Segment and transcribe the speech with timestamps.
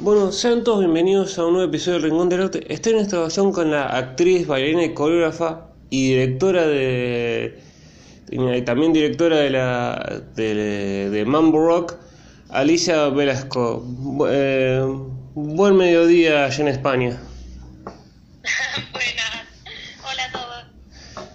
[0.00, 2.72] Bueno, sean todos bienvenidos a un nuevo episodio del Rincón del Arte.
[2.72, 7.58] Estoy en esta ocasión con la actriz, bailarina y coreógrafa y directora de.
[8.30, 10.22] y también directora de la.
[10.36, 11.94] de, de Mambo Rock,
[12.48, 13.84] Alicia Velasco.
[14.28, 14.82] Eh,
[15.34, 17.20] buen mediodía allá en España.
[18.92, 19.46] Buenas,
[20.10, 21.26] hola a todos.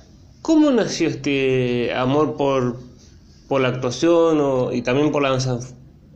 [0.42, 2.80] ¿Cómo nació este amor por,
[3.48, 5.60] por la actuación o- y también por la danza?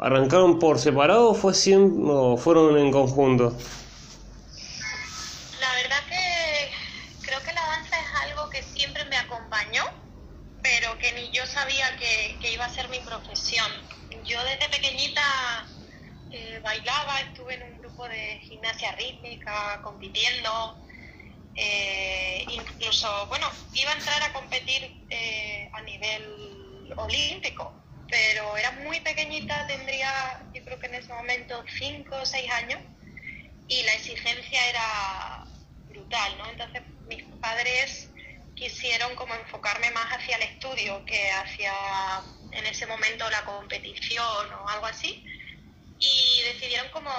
[0.02, 3.56] ¿Arrancaron por separado o, fue siempre, o fueron en conjunto?
[5.60, 6.72] La verdad que
[7.22, 9.84] creo que la danza es algo que siempre me acompañó,
[10.64, 13.70] pero que ni yo sabía que, que iba a ser mi profesión.
[14.24, 15.22] Yo desde pequeñita
[16.32, 20.78] eh, bailaba, estuve en un grupo de gimnasia rítmica, compitiendo,
[21.56, 27.74] eh, incluso, bueno, iba a entrar a competir eh, a nivel olímpico,
[28.10, 30.12] pero era muy pequeñita, tendría
[30.54, 32.82] yo creo que en ese momento 5 o 6 años,
[33.68, 35.46] y la exigencia era
[35.88, 36.50] brutal, ¿no?
[36.50, 38.10] Entonces mis padres
[38.56, 41.72] quisieron como enfocarme más hacia el estudio que hacia
[42.52, 45.24] en ese momento la competición o algo así
[46.00, 47.12] y decidieron como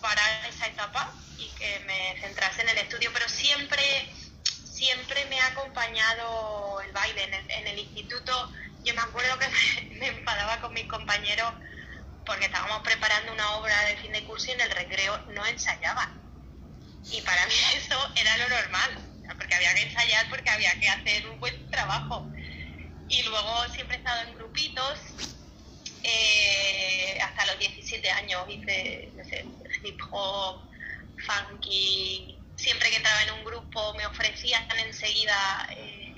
[0.00, 3.82] parar esa etapa y que me centrase en el estudio, pero siempre
[4.80, 8.50] siempre me ha acompañado el baile en el, en el instituto.
[8.84, 9.48] Yo me acuerdo que
[9.98, 11.52] me, enfadaba con mis compañeros
[12.24, 16.08] porque estábamos preparando una obra de fin de curso y en el recreo no ensayaban.
[17.10, 18.90] Y para mí eso era lo normal,
[19.36, 22.30] porque había que ensayar, porque había que hacer un buen trabajo.
[23.08, 24.98] Y luego siempre he estado en grupitos,
[26.02, 29.44] eh, hasta los 17 años hice no sé,
[29.84, 30.62] hip hop,
[31.26, 32.38] funky.
[32.56, 36.09] Siempre que entraba en un grupo me ofrecían enseguida eh,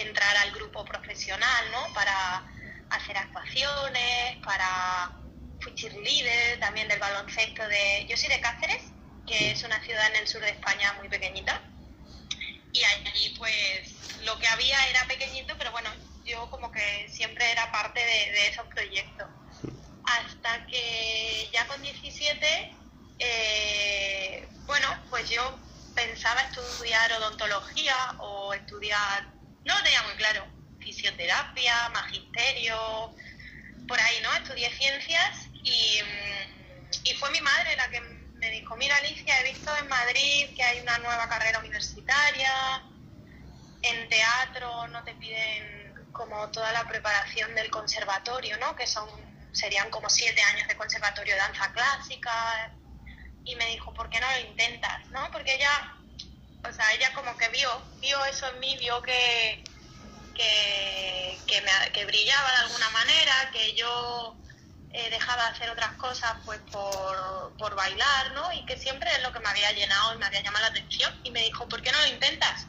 [0.00, 1.92] entrar al grupo profesional, ¿no?
[1.94, 2.44] Para
[2.90, 5.12] hacer actuaciones, para
[5.60, 8.06] fui cheerleader también del baloncesto de...
[8.08, 8.82] Yo soy de Cáceres,
[9.26, 11.62] que es una ciudad en el sur de España muy pequeñita.
[12.72, 15.90] Y allí pues lo que había era pequeñito, pero bueno,
[16.24, 19.28] yo como que siempre era parte de, de esos proyectos.
[20.04, 22.74] Hasta que ya con 17,
[23.18, 25.58] eh, bueno, pues yo
[25.94, 29.32] pensaba estudiar odontología o estudiar,
[29.66, 30.46] no lo tenía muy claro,
[30.80, 33.14] fisioterapia, magisterio,
[33.86, 34.32] por ahí, ¿no?
[34.34, 36.00] Estudié ciencias y,
[37.04, 40.62] y fue mi madre la que me dijo, mira Alicia, he visto en Madrid que
[40.62, 42.82] hay una nueva carrera universitaria,
[43.82, 48.74] en teatro no te piden como toda la preparación del conservatorio, ¿no?
[48.74, 49.08] Que son,
[49.52, 52.72] serían como siete años de conservatorio de danza clásica.
[53.44, 55.08] Y me dijo, ¿por qué no lo intentas?
[55.10, 55.30] ¿No?
[55.30, 55.95] Porque ella,
[56.68, 59.64] o sea, ella como que vio, vio eso en mí, vio que,
[60.34, 64.36] que, que, me- que brillaba de alguna manera, que yo
[64.90, 68.52] eh, dejaba de hacer otras cosas pues por, por bailar, ¿no?
[68.52, 71.12] Y que siempre es lo que me había llenado y me había llamado la atención.
[71.24, 72.66] Y me dijo, ¿por qué no lo intentas?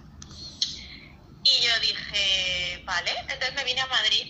[1.43, 4.27] Y yo dije, vale, entonces me vine a Madrid,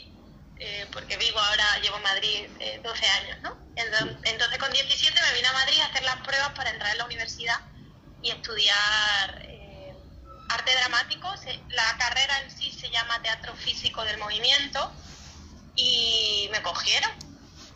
[0.59, 3.57] eh, porque vivo ahora, llevo en Madrid eh, 12 años, ¿no?
[3.75, 7.05] Entonces, con 17 me vine a Madrid a hacer las pruebas para entrar en la
[7.05, 7.59] universidad
[8.21, 9.41] y estudiar
[10.49, 11.33] arte dramático.
[11.69, 14.91] La carrera en sí se llama Teatro Físico del Movimiento
[15.75, 17.11] y me cogieron.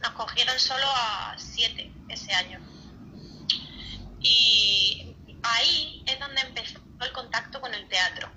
[0.02, 2.60] Nos cogieron solo a siete ese año.
[4.20, 8.30] Y ahí es donde empezó el contacto con el teatro,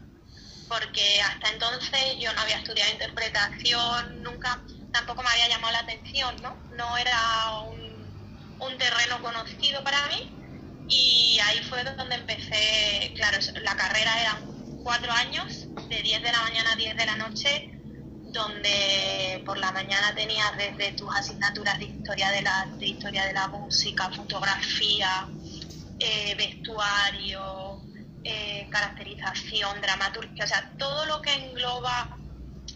[0.69, 4.63] porque hasta entonces yo no había estudiado interpretación, nunca,
[4.93, 6.57] tampoco me había llamado la atención, ¿no?
[6.77, 10.44] No era un terreno conocido para mí
[10.89, 16.41] y ahí fue donde empecé, claro, la carrera eran cuatro años, de 10 de la
[16.43, 17.71] mañana a 10 de la noche,
[18.33, 23.33] donde por la mañana tenías desde tus asignaturas de historia de la, de historia de
[23.33, 25.29] la música, fotografía,
[25.99, 27.81] eh, vestuario,
[28.25, 32.19] eh, caracterización, dramaturgia, o sea, todo lo que engloba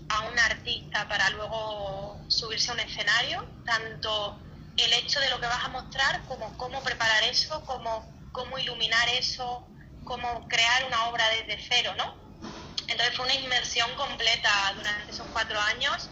[0.09, 4.39] a un artista para luego subirse a un escenario, tanto
[4.83, 9.09] el hecho de lo que vas a mostrar como cómo preparar eso, cómo, cómo iluminar
[9.11, 9.69] eso,
[10.05, 12.29] cómo crear una obra desde cero, ¿no?
[12.87, 16.11] Entonces fue una inmersión completa durante esos cuatro años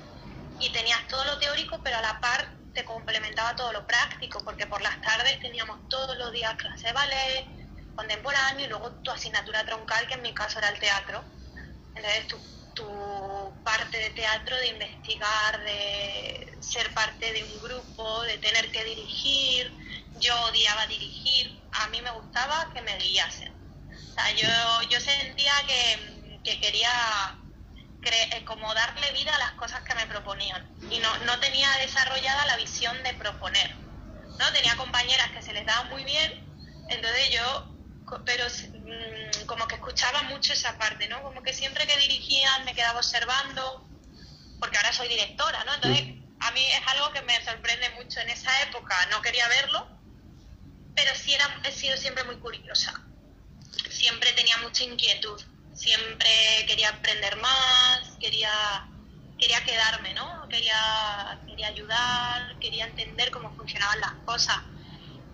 [0.58, 4.66] y tenías todo lo teórico, pero a la par te complementaba todo lo práctico, porque
[4.66, 7.48] por las tardes teníamos todos los días clase de ballet,
[7.94, 11.24] contemporáneo y luego tu asignatura troncal, que en mi caso era el teatro.
[11.94, 12.38] Entonces tu,
[12.76, 18.84] tu parte de teatro, de investigar, de ser parte de un grupo, de tener que
[18.84, 19.73] dirigir.
[20.20, 23.52] Yo odiaba dirigir, a mí me gustaba que me guiasen.
[23.90, 27.37] O sea, yo, yo sentía que, que quería
[28.08, 32.46] eh, como darle vida a las cosas que me proponían y no, no tenía desarrollada
[32.46, 33.75] la visión de proponer.
[34.38, 34.52] ¿no?
[34.52, 36.32] Tenía compañeras que se les daba muy bien,
[36.88, 37.75] entonces yo,
[38.24, 41.22] pero mm, como que escuchaba mucho esa parte, ¿no?
[41.22, 43.88] Como que siempre que dirigían me quedaba observando,
[44.60, 45.74] porque ahora soy directora, ¿no?
[45.74, 46.02] Entonces,
[46.40, 49.86] a mí es algo que me sorprende mucho en esa época, no quería verlo,
[50.94, 52.92] pero sí era, he sido siempre muy curiosa.
[53.90, 55.42] Siempre tenía mucha inquietud,
[55.74, 58.50] siempre quería aprender más, quería
[59.38, 60.48] quería quedarme, ¿no?
[60.48, 64.56] Quería, quería ayudar, quería entender cómo funcionaban las cosas.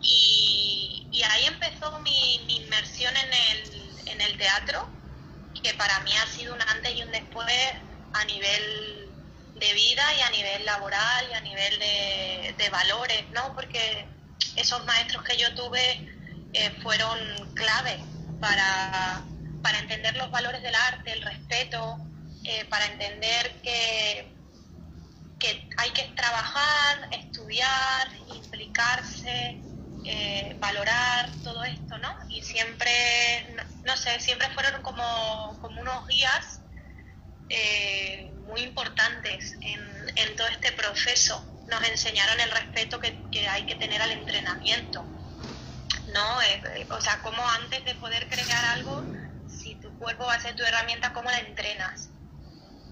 [0.03, 4.89] Y, ahí empezó mi, inmersión en el, en el teatro,
[5.63, 7.47] que para mí ha sido un antes y un después
[8.13, 9.09] a nivel
[9.55, 13.55] de vida y a nivel laboral y a nivel de, valores, ¿no?
[13.55, 14.07] Porque
[14.57, 16.09] esos maestros que yo tuve
[16.55, 17.19] eh, fueron
[17.55, 17.99] clave
[18.41, 19.23] para,
[19.63, 21.99] para entender los valores del arte, el respeto,
[22.45, 24.33] eh, para entender que,
[25.39, 29.61] que hay que trabajar, estudiar, implicarse,
[30.05, 32.15] eh, valorar todo esto, ¿no?
[32.29, 32.91] Y siempre,
[33.85, 36.61] no, sé, siempre fueron como, como unos guías
[37.49, 41.45] eh, muy importantes en, todo este proceso.
[41.69, 43.17] Nos enseñaron el respeto que,
[43.49, 45.05] hay que tener al entrenamiento,
[46.13, 46.39] ¿no?
[46.97, 49.05] o sea, como antes de poder crear algo,
[49.47, 52.09] si tu cuerpo va a ser tu herramienta, ¿cómo la entrenas?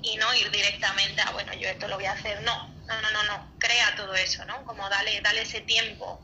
[0.02, 2.42] y no ir directamente a, bueno, yo esto lo voy a hacer.
[2.42, 3.54] No, no, no, no, no.
[3.58, 4.64] Crea todo eso, ¿no?
[4.64, 6.20] Como dale, dale ese tiempo.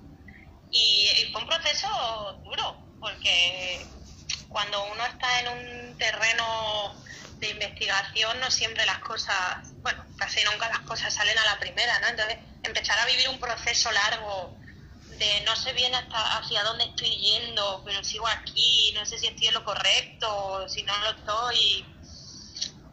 [0.77, 1.89] Y, fue un proceso
[2.45, 3.87] duro, porque
[4.49, 6.95] cuando uno está en un terreno
[7.39, 9.37] de investigación, no siempre las cosas,
[9.83, 12.09] bueno, casi nunca las cosas salen a la primera, ¿no?
[12.09, 14.57] Entonces, empezar a vivir un proceso largo
[15.19, 19.27] de no sé bien hasta hacia dónde estoy yendo, pero sigo aquí, no sé si
[19.29, 21.87] estoy en lo correcto, si no lo estoy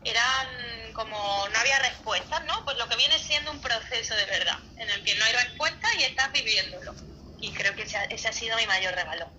[0.06, 1.18] eran como
[1.50, 2.64] no había respuestas, ¿no?
[2.66, 5.88] Pues lo que viene siendo un proceso de verdad, en el que no hay respuesta
[5.98, 6.94] y estás viviéndolo.
[7.44, 7.98] Y creo que ese,
[8.30, 9.30] ha sido mi mayor regalo.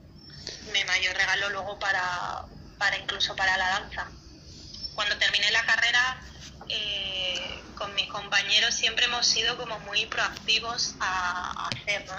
[0.74, 2.44] Mi mayor regalo luego para,
[2.76, 4.10] para incluso para la danza.
[4.94, 6.20] Cuando terminé la carrera,
[6.68, 12.14] eh, con mis compañeros siempre hemos sido como muy proactivos a, hacer, ¿no?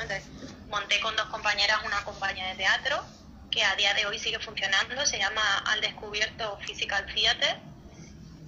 [0.70, 3.06] Monté con dos compañeras una compañía de teatro
[3.52, 7.60] que a día de hoy sigue funcionando, se llama Al Descubierto Physical Theater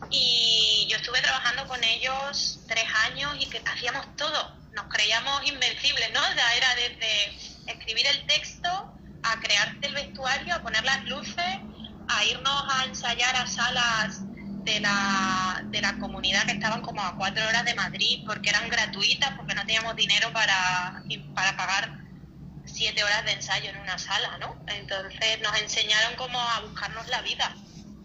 [0.09, 6.11] y yo estuve trabajando con ellos tres años y que hacíamos todo, nos creíamos invencibles,
[6.13, 6.21] ¿no?
[6.21, 8.69] O era desde escribir el texto,
[9.23, 11.59] a crearte el vestuario, a poner las luces,
[12.07, 14.21] a irnos a ensayar a salas
[14.63, 18.69] de la, de la comunidad que estaban como a cuatro horas de Madrid porque eran
[18.69, 21.01] gratuitas, porque no teníamos dinero para,
[21.33, 21.99] para pagar
[22.65, 24.63] siete horas de ensayo en una sala, ¿no?
[24.67, 27.55] Entonces nos enseñaron cómo a buscarnos la vida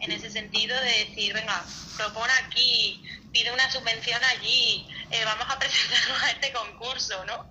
[0.00, 1.64] en ese sentido de decir, venga,
[1.98, 7.50] propone aquí, pide una subvención allí, eh, vamos a presentarnos a este concurso, ¿no?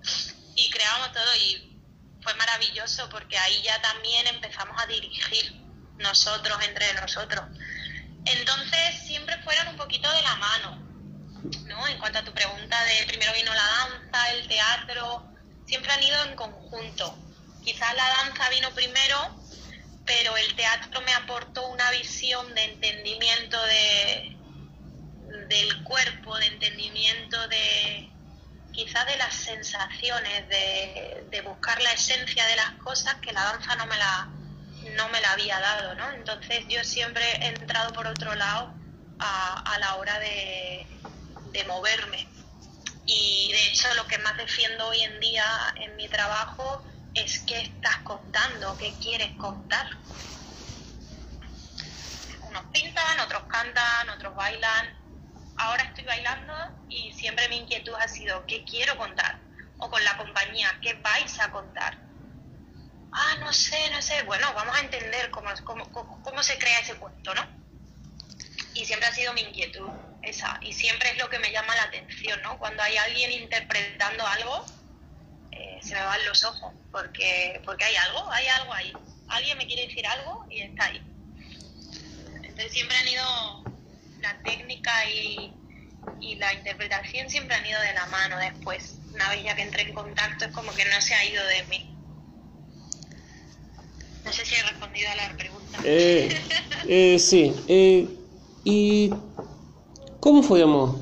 [0.54, 1.80] Y creamos todo y
[2.22, 5.52] fue maravilloso porque ahí ya también empezamos a dirigir
[5.98, 7.44] nosotros entre nosotros.
[8.24, 10.76] Entonces siempre fueron un poquito de la mano,
[11.66, 11.86] ¿no?
[11.88, 15.26] En cuanto a tu pregunta de primero vino la danza, el teatro,
[15.66, 17.16] siempre han ido en conjunto.
[17.64, 19.42] Quizás la danza vino primero
[20.04, 24.36] pero el teatro me aportó una visión de entendimiento de,
[25.52, 28.10] del cuerpo, de entendimiento de
[28.72, 33.86] quizás de las sensaciones, de, buscar la esencia de las cosas que la danza no
[33.86, 34.28] me la,
[34.96, 36.10] no me la había dado, ¿no?
[36.12, 38.72] Entonces yo siempre he entrado por otro lado
[39.18, 40.86] a, la hora de,
[41.52, 42.26] de moverme.
[43.04, 45.44] Y de hecho lo que más defiendo hoy en día
[45.76, 46.82] en mi trabajo
[47.14, 49.90] es qué estás contando, qué quieres contar.
[52.48, 55.01] Unos pintan, otros cantan, otros bailan.
[55.56, 56.54] Ahora estoy bailando
[56.88, 59.40] y siempre mi inquietud ha sido qué quiero contar.
[59.78, 61.98] O con la compañía, qué vais a contar.
[63.12, 64.22] Ah, no sé, no sé.
[64.22, 67.46] Bueno, vamos a entender cómo, cómo, cómo se crea ese cuento, ¿no?
[68.74, 69.88] Y siempre ha sido mi inquietud
[70.22, 70.58] esa.
[70.62, 72.58] Y siempre es lo que me llama la atención, ¿no?
[72.58, 74.64] Cuando hay alguien interpretando algo,
[75.50, 78.92] eh, se me van los ojos, porque, porque hay algo, hay algo ahí.
[79.28, 81.02] Alguien me quiere decir algo y está ahí.
[82.34, 83.61] Entonces siempre han ido,
[84.22, 85.52] la técnica y,
[86.38, 88.98] la interpretación siempre han ido de la mano después.
[89.14, 91.62] Una vez ya que entré en contacto es como que no se ha ido de
[91.70, 91.94] mí.
[94.24, 95.78] No sé si he respondido a la pregunta.
[95.84, 96.40] Eh,
[96.88, 97.54] eh, sí.
[97.68, 98.08] Eh,
[98.64, 99.12] ¿Y
[100.18, 100.96] cómo fue, digamos,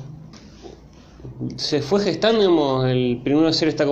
[1.57, 3.85] se fue gestando, el primero hacer esta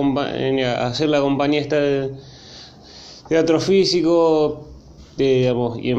[0.86, 2.14] hacer la compañía esta de
[3.28, 4.68] teatro físico,
[5.16, 5.94] digamos, y,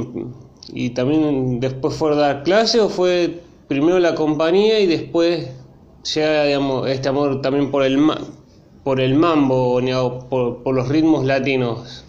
[0.91, 5.49] también después fue a dar clase o fue primero la compañía y después
[6.03, 7.97] ya digamos este amor también por el
[8.83, 9.79] por el mambo
[10.29, 12.03] por, por los ritmos latinos?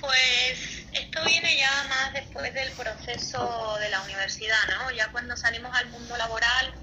[0.00, 4.90] Pues esto viene ya más después del proceso de la universidad, ¿no?
[4.92, 6.74] Ya cuando salimos al mundo laboral,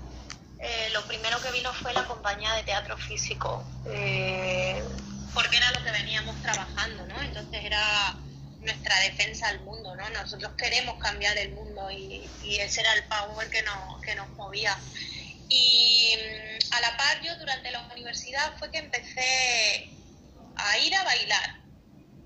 [0.60, 4.84] eh, lo primero que vino fue la compañía de teatro físico, eh,
[5.34, 7.22] porque era lo que veníamos trabajando, ¿no?
[7.22, 8.16] Entonces era
[8.62, 10.10] nuestra defensa al mundo, ¿no?
[10.10, 14.78] Nosotros queremos cambiar el mundo y, ese era el power que nos, que nos movía.
[15.48, 19.90] Y mm, a la par yo durante la universidad fue que empecé
[20.56, 21.60] a ir a bailar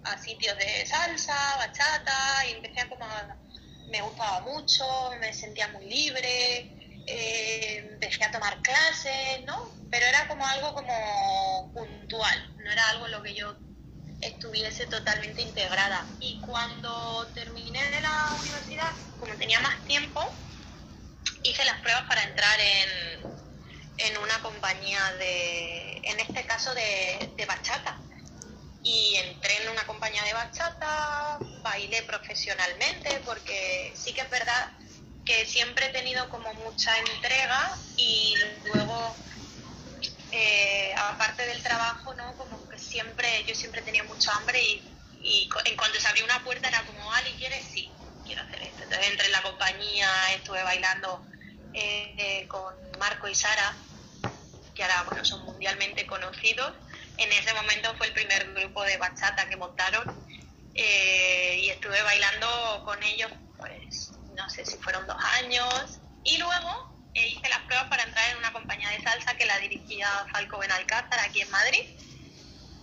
[0.06, 3.06] a sitios de salsa, bachata, y empecé a como...
[3.90, 4.86] Me gustaba mucho,
[5.20, 6.68] me sentía muy libre,
[7.06, 9.72] eh, empecé a tomar clases, ¿no?
[9.92, 13.56] Pero era como algo como puntual, no era algo en lo que yo
[14.26, 16.06] estuviese totalmente integrada.
[16.20, 20.22] Y cuando terminé de la universidad, como tenía más tiempo,
[21.44, 23.24] hice las pruebas para entrar en,
[23.98, 27.98] en una compañía de, en este caso de, de bachata.
[28.84, 34.72] Y entré en una compañía de bachata, bailé profesionalmente, porque sí que es verdad
[35.26, 39.16] que siempre he tenido como mucha entrega y luego,
[40.36, 42.36] eh, aparte del trabajo, ¿no?
[42.36, 46.68] Como que siempre, yo siempre tenía mucho hambre y, en cuanto se abrió una puerta
[46.68, 47.64] era como, Ali, ¿quieres?
[47.66, 48.84] Sí, quiero hacer esto.
[48.84, 51.24] Entonces entré en la compañía, estuve bailando
[51.74, 53.78] eh, eh, con Marco y Sara,
[54.74, 56.74] que ahora bueno, son mundialmente conocidos.
[57.18, 60.04] En ese momento fue el primer grupo de bachata que montaron
[60.76, 67.28] y estuve bailando con ellos pues no sé si fueron dos años, y luego eh,
[67.28, 71.20] hice las pruebas para entrar en una compañía de salsa que la dirigía Falco Benalcázar
[71.20, 71.84] aquí en Madrid.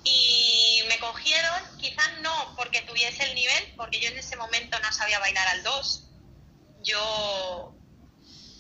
[0.05, 4.93] Y me cogieron, quizás no porque tuviese el nivel, porque yo en ese momento no
[4.93, 6.05] sabía bailar al dos.
[6.83, 7.75] Yo.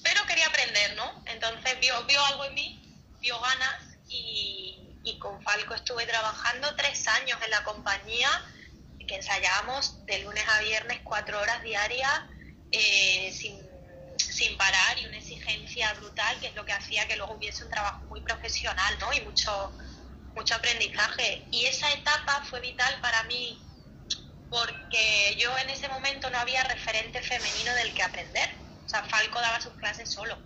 [0.02, 1.22] Pero quería aprender, ¿no?
[1.26, 7.06] Entonces vio, vio algo en mí, vio ganas y, y con Falco estuve trabajando tres
[7.08, 8.28] años en la compañía
[9.10, 12.22] que ensayábamos de lunes a viernes cuatro horas diarias
[12.70, 13.58] eh, sin,
[14.20, 17.70] sin, parar y una exigencia brutal, que es lo que hacía que luego hubiese un
[17.70, 19.12] trabajo muy profesional ¿no?
[19.12, 19.72] y mucho,
[20.34, 21.44] mucho aprendizaje.
[21.50, 23.60] Y esa etapa fue vital para mí
[24.50, 28.50] porque yo en ese momento no había referente femenino del que aprender.
[28.84, 30.36] O sea, Falco daba sus clases solo.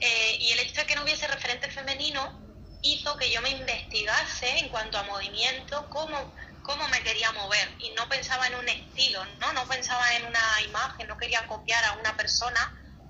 [0.00, 2.48] Eh, y el hecho de que no hubiese referente femenino
[2.82, 6.32] hizo que yo me investigase en cuanto a movimiento, cómo
[6.68, 9.54] cómo me quería mover y no pensaba en un estilo, ¿no?
[9.54, 12.60] No pensaba en una imagen, no quería copiar a una persona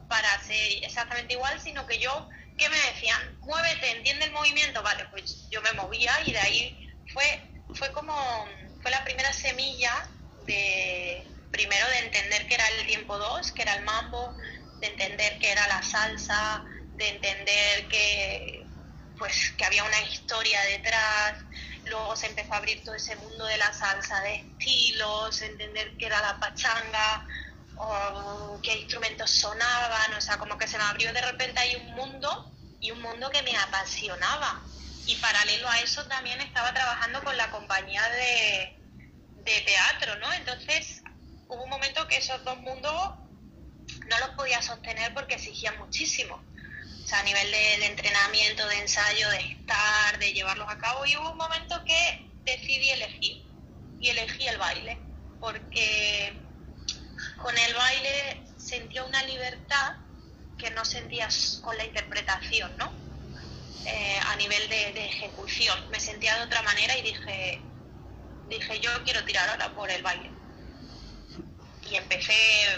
[0.06, 3.20] para ser exactamente igual, sino que yo, ¿qué me decían?
[3.40, 8.14] Muévete, entiende el movimiento, vale, pues yo me movía y de ahí fue, fue como,
[8.80, 9.92] fue la primera semilla
[10.46, 14.36] de, primero de entender que era el tiempo 2, que era el mambo,
[14.80, 16.64] de entender que era la salsa,
[16.96, 18.68] de entender que,
[19.18, 21.34] pues, que había una historia detrás,
[21.88, 26.06] luego se empezó a abrir todo ese mundo de la salsa, de estilos, entender qué
[26.06, 27.26] era la pachanga,
[27.76, 31.94] o qué instrumentos sonaban, o sea, como que se me abrió de repente ahí un
[31.94, 34.62] mundo y un mundo que me apasionaba.
[35.06, 38.74] Y paralelo a eso también estaba trabajando con la compañía de,
[39.64, 40.30] teatro, ¿no?
[40.34, 41.02] Entonces
[41.48, 42.92] hubo un momento que esos dos mundos
[44.06, 46.38] no los podía sostener porque exigían muchísimo
[47.12, 51.06] a nivel de, entrenamiento, de ensayo, de estar, de llevarlos a cabo.
[51.06, 53.44] Y hubo un momento que decidí elegir.
[54.00, 54.98] Y elegí el baile.
[55.40, 56.32] Porque
[57.42, 59.96] con el baile sentía una libertad
[60.58, 62.92] que no sentías con la interpretación, ¿no?
[63.86, 65.88] Eh, a nivel de, de, ejecución.
[65.90, 67.60] Me sentía de otra manera y dije,
[68.48, 70.37] dije, yo quiero tirar ahora por el baile.
[71.90, 72.34] Y empecé,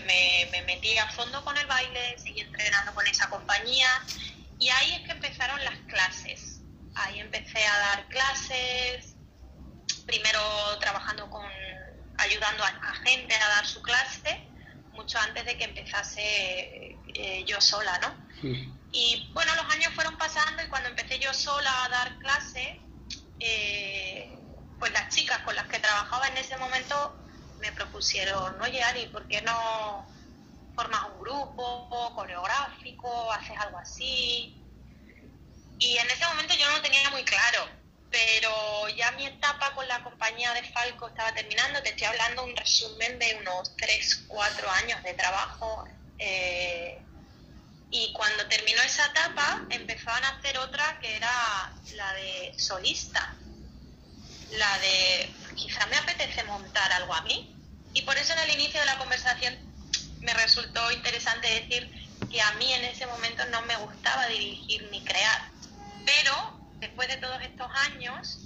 [0.07, 3.89] me, me metí a fondo con el baile, seguí entrenando con esa compañía
[4.61, 6.61] y ahí es que empezaron las clases.
[6.95, 9.17] Ahí empecé a dar clases,
[10.07, 10.41] primero
[10.81, 11.47] trabajando con,
[12.19, 14.47] ayudando a, gente a dar su clase,
[14.93, 18.31] mucho antes de que empezase eh, yo sola, ¿no?
[18.93, 22.81] Y bueno, los años fueron pasando y cuando empecé yo sola a dar clase,
[23.39, 24.37] eh,
[24.79, 27.17] pues las chicas con las que trabajaba en ese momento
[27.61, 30.07] me propusieron, oye Ari, ¿por qué no
[30.75, 34.57] formas un grupo coreográfico, haces algo así.
[35.79, 37.69] Y en ese momento yo no lo tenía muy claro,
[38.11, 42.57] pero ya mi etapa con la compañía de Falco estaba terminando, te estoy hablando un
[42.57, 45.85] resumen de unos 3, 4 años de trabajo.
[46.19, 46.99] Eh,
[47.91, 53.35] y cuando terminó esa etapa, empezaban a hacer otra que era la de solista.
[54.53, 57.55] La de, quizá me apetece montar algo a mí.
[57.93, 59.57] Y por eso en el inicio de la conversación
[60.21, 61.91] me resultó interesante decir
[62.31, 65.51] que a mí en ese momento no me gustaba dirigir ni crear,
[66.05, 68.39] Pero después de todos estos años,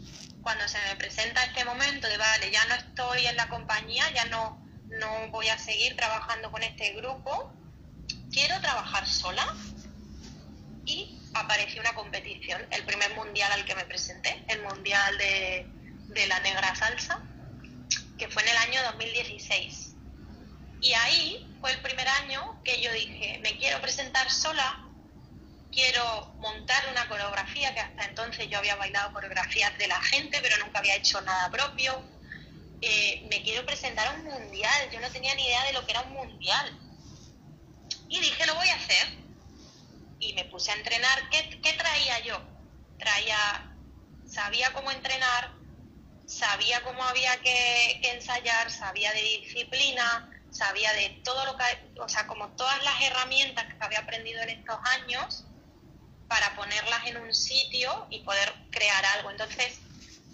[0.42, 4.24] cuando se me presenta este momento de, vale, ya no estoy en la compañía, ya
[4.26, 7.52] no, no voy a seguir trabajando con este grupo,
[8.32, 9.46] quiero trabajar sola
[10.84, 15.66] y apareció una competición, el primer mundial al que me presenté, el mundial de,
[16.14, 17.20] de la negra salsa,
[18.18, 19.94] que fue en el año 2016.
[20.80, 24.84] Y ahí fue el primer año que yo dije, me quiero presentar sola,
[25.72, 30.56] quiero montar una coreografía, que hasta entonces yo había bailado coreografías de la gente, pero
[30.58, 32.02] nunca había hecho nada propio.
[32.80, 35.92] Eh, me quiero presentar a un mundial, yo no tenía ni idea de lo que
[35.92, 36.78] era un mundial.
[38.08, 39.08] Y dije, lo voy a hacer.
[40.20, 41.28] Y me puse a entrenar.
[41.30, 42.40] ¿Qué, qué traía yo?
[42.98, 43.74] Traía,
[44.26, 45.63] sabía cómo entrenar,
[46.26, 51.64] sabía cómo había que, ensayar, sabía de disciplina, sabía de todo lo que,
[52.00, 55.44] o sea, como todas las herramientas que había aprendido en estos años
[56.28, 59.30] para ponerlas en un sitio y poder crear algo.
[59.30, 59.78] Entonces,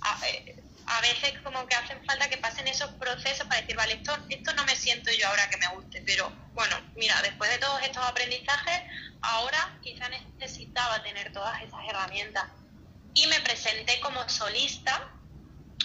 [0.02, 3.94] a, eh, a, veces como que hacen falta que pasen esos procesos para decir, vale,
[3.94, 7.58] esto, esto no me siento yo ahora que me guste, pero bueno, mira, después de
[7.58, 8.82] todos estos aprendizajes,
[9.22, 12.44] ahora quizá necesitaba tener todas esas herramientas.
[13.14, 15.10] Y me presenté como solista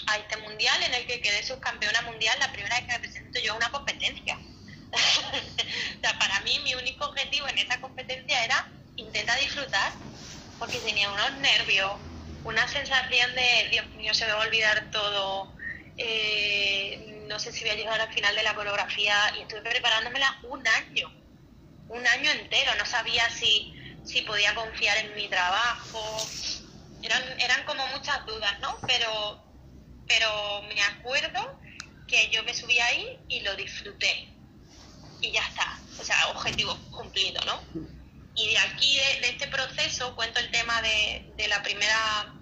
[0.07, 3.39] a este mundial en el que quedé subcampeona mundial la primera vez que me presento
[3.39, 4.37] yo una competencia.
[4.91, 9.93] o sea, para mí mi único objetivo en esa competencia era intentar disfrutar,
[10.57, 11.91] porque tenía unos nervios,
[12.43, 15.55] una sensación de, Dios mío, se me va a olvidar todo,
[15.97, 20.39] eh, no sé si voy a llegar al final de la coreografía, y estuve preparándomela
[20.43, 21.11] un año,
[21.89, 23.73] un año entero, no sabía si,
[24.03, 26.17] si podía confiar en mi trabajo,
[27.01, 28.79] eran, eran como muchas dudas, ¿no?
[28.87, 29.44] Pero
[30.07, 31.59] pero me acuerdo
[32.07, 34.29] que yo me subí ahí y lo disfruté.
[35.21, 35.79] Y ya está.
[35.99, 37.61] O sea, objetivo cumplido, ¿no?
[38.35, 42.33] Y de aquí, de, este proceso, cuento el tema de, de, la primera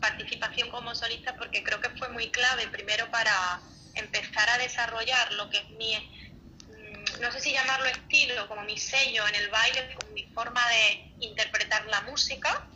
[0.00, 3.60] participación como solista porque creo que fue muy clave, primero para
[3.94, 8.78] empezar a desarrollar lo que es mi, mm, no sé si llamarlo estilo, como mi
[8.78, 12.66] sello en el baile, mi forma de interpretar la música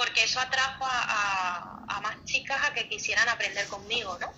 [0.00, 4.32] porque eso atrajo a, más chicas a que quisieran aprender conmigo, ¿no?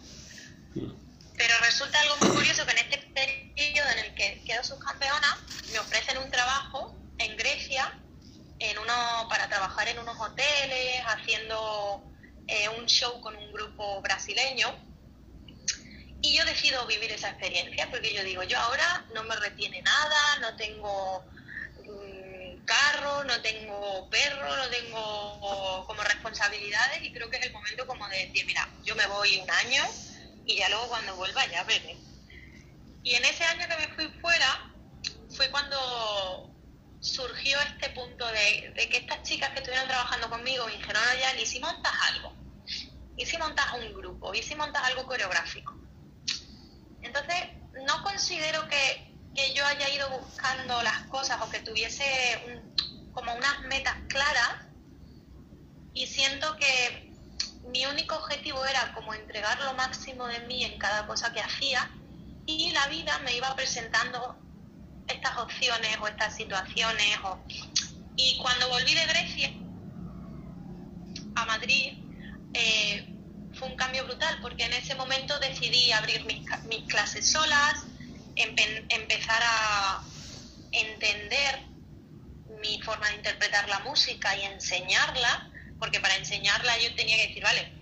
[1.37, 5.38] Pero resulta algo muy curioso que en este periodo en el que quedo subcampeona,
[5.70, 7.96] me ofrecen un trabajo en Grecia
[8.59, 12.11] en uno, para trabajar en unos hoteles, haciendo
[12.48, 14.66] eh, un show con un grupo brasileño.
[16.22, 20.38] Y yo decido vivir esa experiencia porque yo digo, yo ahora no me retiene nada,
[20.40, 21.25] no tengo
[22.64, 28.09] carro, no tengo perro, no tengo como responsabilidades y creo que es el momento como
[28.09, 29.83] de decir, mira, yo me voy un año
[30.46, 31.96] y ya luego cuando vuelva ya veré.
[33.03, 34.72] Y en ese año que me fui fuera
[35.37, 36.53] fue cuando
[37.01, 41.46] surgió este punto de, que estas chicas que estuvieron trabajando conmigo me dijeron, oye, ¿y
[41.46, 42.33] si montas algo?
[43.16, 44.33] ¿Y si montas un grupo?
[44.35, 45.77] ¿Y si montas algo coreográfico?
[47.03, 47.37] Entonces,
[47.87, 52.05] no considero que que yo haya ido buscando las cosas o que tuviese
[53.12, 54.66] como unas metas claras
[55.95, 57.12] y siento que
[57.71, 61.90] mi único objetivo era como entregar lo máximo de mí en cada cosa que hacía
[62.47, 64.37] y la vida me iba presentando
[65.07, 67.18] estas opciones o estas situaciones
[68.16, 69.53] y cuando volví de Grecia
[71.35, 71.99] a Madrid
[72.55, 73.09] eh,
[73.55, 77.87] fue un cambio brutal porque en ese momento decidí abrir mis, mis clases solas
[78.37, 80.03] empezar a
[80.73, 81.73] entender
[82.61, 87.42] mi forma de interpretar la música y enseñarla, porque para enseñarla yo tenía que decir,
[87.42, 87.73] vale,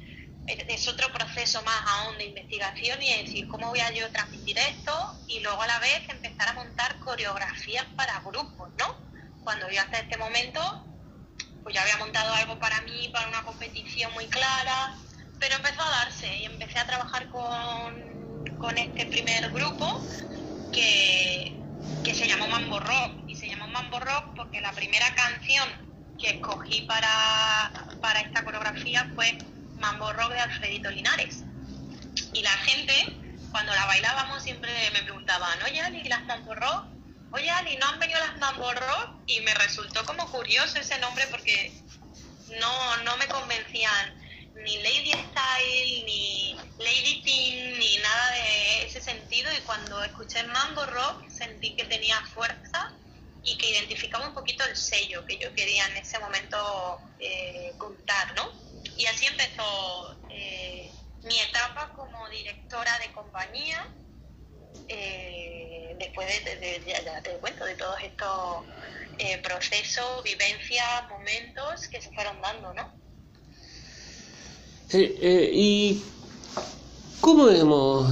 [0.46, 5.18] es otro proceso más aún de investigación y decir cómo voy a yo transmitir esto
[5.28, 8.96] y luego a la vez empezar a montar coreografías para grupos, ¿no?
[9.44, 10.86] Cuando yo hasta este momento
[11.62, 14.96] pues ya había montado algo para mí, para una competición muy clara,
[15.38, 20.02] pero empezó a darse y empecé a trabajar con, con este primer grupo
[20.72, 21.56] que,
[22.14, 23.12] se llamó Mambo Rock.
[23.28, 25.68] Y se llamó Mambo Rock porque la primera canción
[26.18, 29.38] que escogí para, para esta coreografía fue
[29.78, 31.44] Mambo Rock de Alfredito Linares.
[32.32, 33.16] Y la gente,
[33.50, 36.84] cuando la bailábamos, siempre me preguntaban, oye Ali, ¿las Mambo Rock?
[37.32, 39.10] Oye Ali, ¿no han venido las Mambo Rock?
[39.26, 41.72] Y me resultó como curioso ese nombre porque
[42.60, 44.14] no, no me convencían
[44.64, 49.50] ni Lady Style, ni Lady Teen, ni nada de ese sentido.
[49.56, 52.92] Y cuando escuché Mambo Rock sentí que tenía fuerza
[53.42, 58.34] y que identificaba un poquito el sello que yo quería en ese momento eh, contar,
[58.34, 58.50] ¿no?
[58.96, 60.90] Y así empezó eh,
[61.22, 63.86] mi etapa como directora de compañía.
[64.88, 68.64] eh, después de, ya, te cuento, de todos estos
[69.18, 72.90] eh, procesos, vivencias, momentos que se fueron dando, ¿no?
[74.88, 76.02] Sí, y
[77.20, 78.10] ¿Cómo digamos,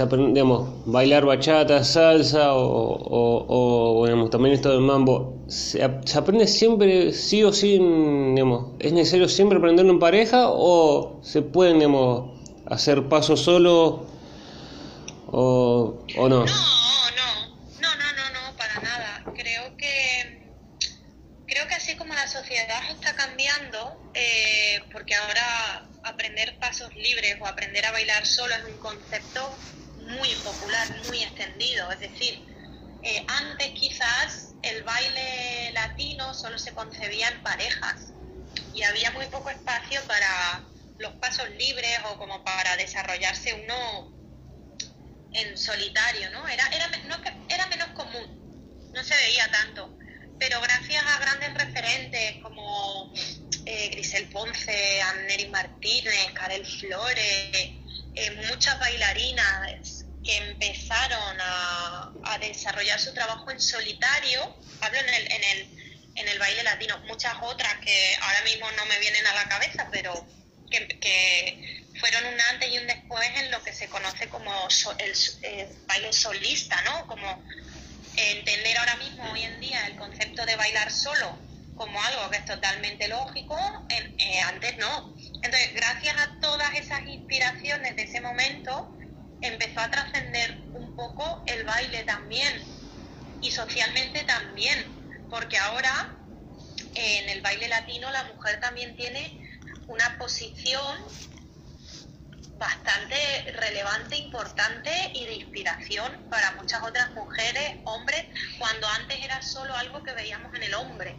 [0.00, 5.44] aprendemos bailar bachata, salsa o, digamos, también esto del mambo?
[5.46, 11.42] ¿Se, aprende siempre, sí o sí, digamos, es necesario siempre aprenderlo en pareja o se
[11.42, 14.06] pueden digamos, hacer pasos solo
[15.28, 19.24] o, o no, no, no, no, para nada.
[19.34, 20.52] Creo que,
[21.46, 27.46] creo que así como la sociedad está cambiando, eh, porque ahora aprender pasos libres o
[27.46, 29.58] aprender a bailar solo es un concepto
[29.96, 31.90] muy popular, muy extendido.
[31.92, 32.46] Es decir,
[33.02, 38.12] eh, antes quizás el baile latino solo se concebía en parejas
[38.74, 40.62] y había muy poco espacio para
[40.98, 44.12] los pasos libres o como para desarrollarse uno
[45.32, 46.46] en solitario, ¿no?
[46.48, 46.90] Era, era,
[47.48, 50.01] era menos común, no se veía tanto.
[50.42, 53.14] Pero gracias a grandes referentes como
[53.64, 57.54] eh, Grisel Ponce, Anneri Martínez, Karel Flores,
[58.16, 65.44] eh, muchas bailarinas que empezaron a, desarrollar su trabajo en solitario, hablo en el, en,
[65.44, 69.48] el, en el baile latino, muchas otras que ahora mismo no me vienen a la
[69.48, 70.26] cabeza, pero
[70.68, 74.50] que, fueron un antes y un después en lo que se conoce como
[74.98, 77.06] el, el, baile solista, ¿no?
[77.06, 77.44] Como
[78.16, 81.38] entender ahora mismo, hoy en día, el concepto de bailar solo
[81.74, 83.56] como algo que es totalmente lógico,
[83.88, 85.14] eh, antes no.
[85.42, 88.96] Entonces, gracias a todas esas inspiraciones de ese momento,
[89.40, 92.62] empezó a trascender un poco el baile también
[93.40, 94.86] y socialmente también,
[95.28, 96.14] porque ahora
[96.94, 99.40] en el baile latino la mujer también tiene
[99.88, 100.96] una posición
[102.62, 103.16] bastante
[103.56, 108.24] relevante, importante y de inspiración para muchas otras mujeres, hombres,
[108.58, 111.18] cuando antes era solo algo que veíamos en el hombre.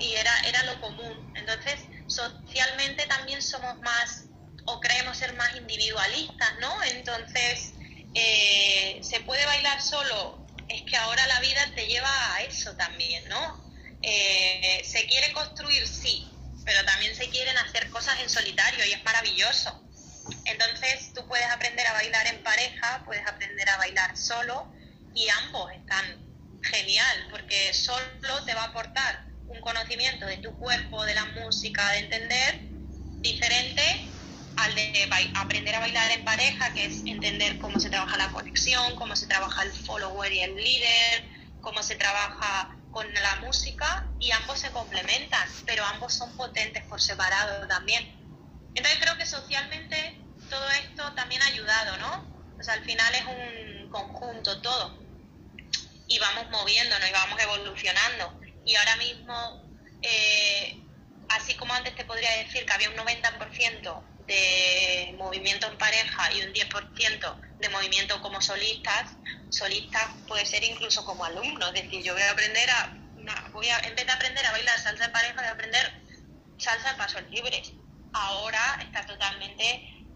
[0.00, 1.32] Y era, era lo común.
[1.34, 4.26] Entonces, socialmente también somos más,
[4.64, 6.82] o creemos ser más individualistas, ¿no?
[6.84, 7.74] Entonces,
[8.14, 13.28] eh, se puede bailar solo, es que ahora la vida te lleva a eso también,
[13.28, 13.64] ¿no?
[14.02, 16.26] Eh, se quiere construir, sí,
[16.64, 19.85] pero también se quieren hacer cosas en solitario y es maravilloso.
[20.44, 24.72] Entonces tú puedes aprender a bailar en pareja, puedes aprender a bailar solo
[25.14, 26.04] y ambos están
[26.62, 31.88] genial porque solo te va a aportar un conocimiento de tu cuerpo, de la música,
[31.92, 32.60] de entender,
[33.18, 33.82] diferente
[34.56, 38.96] al de aprender a bailar en pareja, que es entender cómo se trabaja la conexión,
[38.96, 41.28] cómo se trabaja el follower y el líder,
[41.60, 47.00] cómo se trabaja con la música, y ambos se complementan, pero ambos son potentes por
[47.00, 48.02] separado también.
[48.76, 52.56] Entonces creo que socialmente todo esto también ha ayudado, ¿no?
[52.60, 54.98] O sea, al final es un conjunto todo.
[56.08, 59.62] Y vamos moviéndonos y vamos evolucionando y ahora mismo,
[60.02, 60.76] eh,
[61.28, 66.42] así como antes te podría decir que había un 90% de movimiento en pareja y
[66.42, 69.12] un 10% de movimiento como solistas,
[69.50, 72.92] solistas puede ser incluso como alumnos, es decir, yo voy a aprender a,
[73.52, 76.02] voy a en vez de aprender a bailar salsa en pareja, voy a aprender
[76.58, 77.72] salsa en pasos libres.
[78.24, 79.64] Ahora está totalmente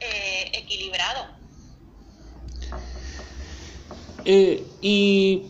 [0.01, 1.27] eh, equilibrado.
[4.25, 5.43] Eh, ¿Y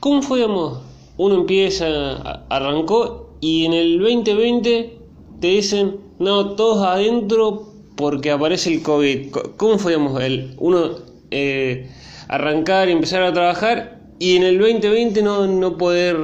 [0.00, 0.94] cómo fue, amor?
[1.16, 4.98] uno empieza, arrancó y en el 2020
[5.40, 9.30] te dicen, no, todos adentro porque aparece el COVID.
[9.56, 10.98] ¿Cómo fue, el, uno
[11.30, 11.90] eh,
[12.28, 16.16] arrancar y empezar a trabajar y en el 2020 no, no poder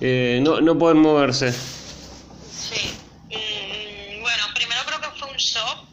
[0.00, 1.52] eh, no, no poder moverse?
[1.52, 2.94] Sí.
[3.30, 5.88] Mm, bueno, primero creo que fue un shock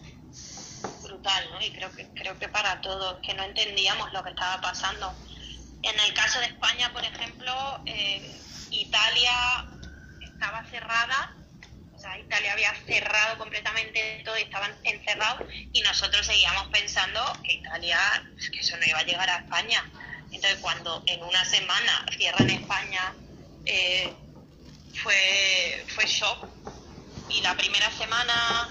[1.04, 1.66] brutal, ¿no?
[1.66, 5.14] Y creo que, creo que para todos, que no entendíamos lo que estaba pasando
[5.86, 7.54] en el caso de España, por ejemplo,
[7.86, 9.66] eh, Italia
[10.20, 11.36] estaba cerrada,
[11.96, 17.54] o sea, Italia había cerrado completamente todo y estaban encerrados y nosotros seguíamos pensando que
[17.54, 18.00] Italia,
[18.52, 19.88] que eso no iba a llegar a España.
[20.32, 23.14] Entonces, cuando en una semana cierran España,
[23.66, 24.12] eh,
[25.04, 26.48] fue, fue shock.
[27.30, 28.70] Y la primera semana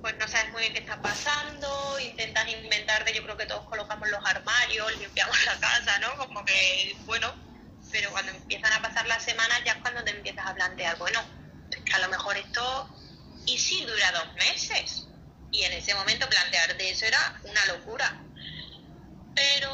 [0.00, 4.08] pues no sabes muy bien qué está pasando, intentas inventarte, yo creo que todos colocamos
[4.08, 6.16] los armarios, limpiamos la casa, ¿no?
[6.16, 7.34] Como que, bueno,
[7.90, 11.20] pero cuando empiezan a pasar las semanas ya es cuando te empiezas a plantear, bueno,
[11.70, 12.90] es que a lo mejor esto,
[13.46, 15.08] ¿y si dura dos meses?
[15.50, 18.24] Y en ese momento plantearte eso era una locura.
[19.34, 19.70] Pero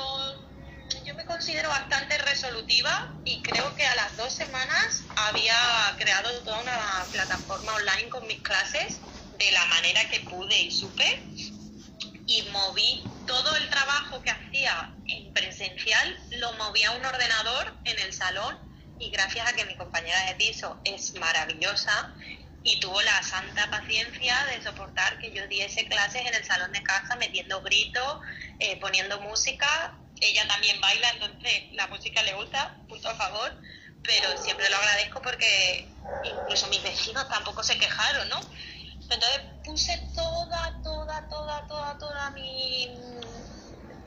[1.04, 5.56] yo me considero bastante resolutiva y creo que a las dos semanas había
[5.98, 9.00] creado toda una plataforma online con mis clases
[9.44, 11.04] de la manera que pude y supe
[12.26, 17.98] y moví todo el trabajo que hacía en presencial lo movía a un ordenador en
[18.00, 18.56] el salón
[18.98, 22.14] y gracias a que mi compañera de piso es maravillosa
[22.62, 26.82] y tuvo la santa paciencia de soportar que yo diese clases en el salón de
[26.84, 28.20] casa metiendo gritos,
[28.60, 29.98] eh, poniendo música.
[30.20, 33.60] Ella también baila, entonces la música le gusta, punto a favor,
[34.04, 35.88] pero siempre lo agradezco porque
[36.22, 38.40] incluso mis vecinos tampoco se quejaron, ¿no?
[39.12, 42.88] Entonces puse toda, toda, toda, toda, toda mi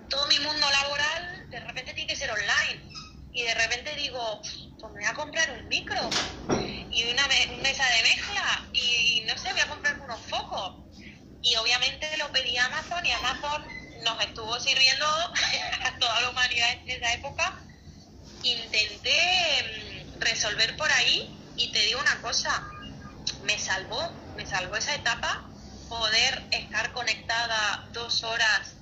[0.10, 2.82] todo mi mundo laboral de repente tiene que ser online.
[3.32, 4.42] Y de repente digo,
[4.80, 6.10] pues me voy a comprar un micro
[6.90, 10.74] y una, mesa de mezcla y no sé, voy a comprarme unos focos.
[11.42, 13.62] Y obviamente lo pedí a Amazon y Amazon
[14.04, 15.06] nos estuvo sirviendo
[15.84, 17.68] a toda la humanidad en esa época.
[18.44, 19.20] Intenté
[19.64, 22.64] mm, resolver por ahí y te digo una cosa,
[23.42, 25.50] me salvó, me salvó esa etapa,
[25.90, 28.76] poder estar conectada dos horas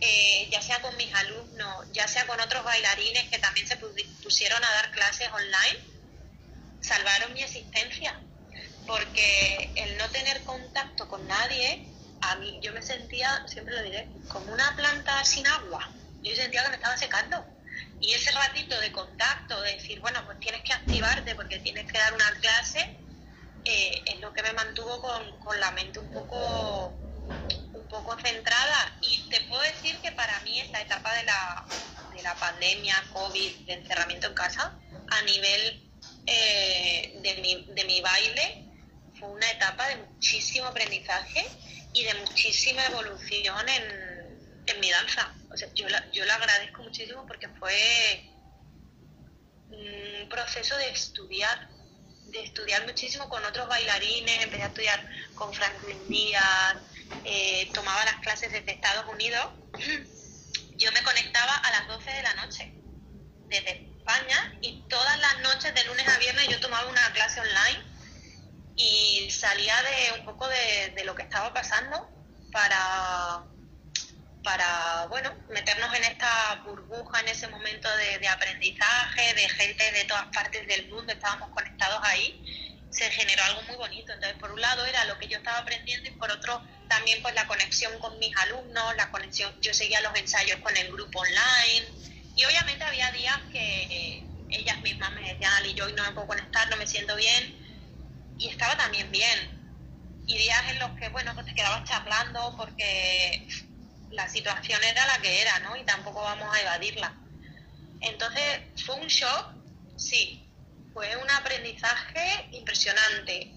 [0.00, 4.62] eh, ya sea con mis alumnos, ya sea con otros bailarines que también se pusieron
[4.62, 5.78] a dar clases online,
[6.80, 8.20] salvaron mi existencia.
[8.86, 11.86] Porque el no tener contacto con nadie,
[12.20, 15.90] a mí yo me sentía, siempre lo diré, como una planta sin agua.
[16.22, 17.42] Yo sentía que me estaba secando.
[18.00, 21.98] Y ese ratito de contacto, de decir, bueno, pues tienes que activarte porque tienes que
[21.98, 22.94] dar una clase,
[23.64, 26.92] eh, es lo que me mantuvo con, con la mente un poco
[27.94, 31.64] poco centrada y te puedo decir que para mí esta etapa de la,
[32.14, 34.76] de la pandemia, COVID, de encerramiento en casa,
[35.08, 35.90] a nivel
[36.26, 38.64] eh, de, mi, de mi baile,
[39.18, 41.46] fue una etapa de muchísimo aprendizaje
[41.92, 45.32] y de muchísima evolución en, en mi danza.
[45.52, 48.28] O sea, yo la, yo la agradezco muchísimo porque fue
[49.70, 51.68] un proceso de estudiar,
[52.42, 56.76] estudiar muchísimo con otros bailarines, empecé a estudiar con Franklin Díaz,
[57.24, 59.46] eh, tomaba las clases desde Estados Unidos,
[60.76, 62.74] yo me conectaba a las 12 de la noche
[63.48, 67.94] desde España y todas las noches de lunes a viernes yo tomaba una clase online
[68.76, 72.08] y salía de un poco de, lo que estaba pasando
[72.52, 73.44] para
[74.44, 80.26] para bueno meternos en esta burbuja en ese momento de, aprendizaje de gente de todas
[80.26, 82.40] partes del mundo estábamos conectados ahí
[82.94, 84.12] se generó algo muy bonito.
[84.12, 87.34] Entonces, por un lado era lo que yo estaba aprendiendo y por otro también pues
[87.34, 91.86] la conexión con mis alumnos, la conexión, yo seguía los ensayos con el grupo online
[92.36, 96.68] y obviamente había días que ellas mismas me decían, Ali, yo no me puedo conectar,
[96.70, 97.56] no me siento bien
[98.38, 99.52] y estaba también bien.
[100.26, 103.46] Y días en los que, bueno, pues te quedabas charlando porque
[104.14, 105.76] la situación era la que era, ¿no?
[105.76, 107.14] Y tampoco vamos a evadirla.
[108.00, 109.54] Entonces, ¿fue un shock?
[109.96, 110.46] Sí,
[110.92, 113.52] fue un aprendizaje impresionante.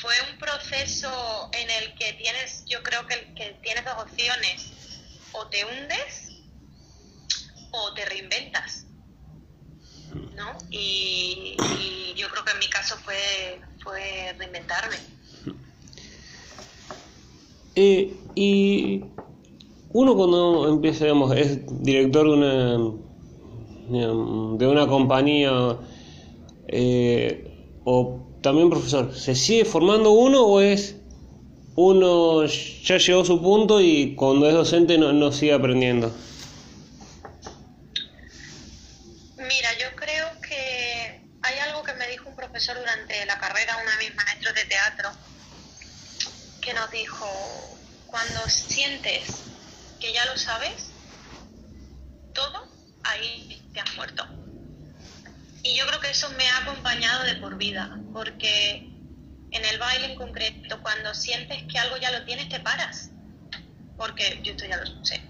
[0.00, 4.70] Fue un proceso en el que tienes, yo creo que, que tienes dos opciones,
[5.32, 6.28] o te hundes
[7.72, 8.84] o te reinventas.
[10.36, 10.56] ¿no?
[10.70, 11.56] Y,
[12.16, 14.96] yo creo que en mi caso fue, fue reinventarme.
[17.76, 19.04] Eh, y
[19.90, 22.76] uno cuando empieza, digamos, es director de una,
[24.58, 25.78] de una compañía
[26.68, 30.96] eh, o también profesor, ¿se sigue formando uno o es
[31.74, 36.14] uno ya llegó a su punto y cuando es docente no, no sigue aprendiendo?
[39.36, 43.90] Mira, yo creo que hay algo que me dijo un profesor durante la carrera, uno
[43.90, 45.10] de mis maestros de teatro,
[46.60, 47.26] que nos dijo,
[48.06, 49.48] cuando sientes
[49.98, 50.90] que ya lo sabes,
[52.32, 52.68] todo,
[53.04, 54.26] ahí te has muerto.
[55.62, 58.88] Y yo creo que eso me ha acompañado de por vida, porque
[59.50, 63.10] en el baile en concreto, cuando sientes que algo ya lo tienes, te paras,
[63.96, 65.20] porque yo esto ya lo sé.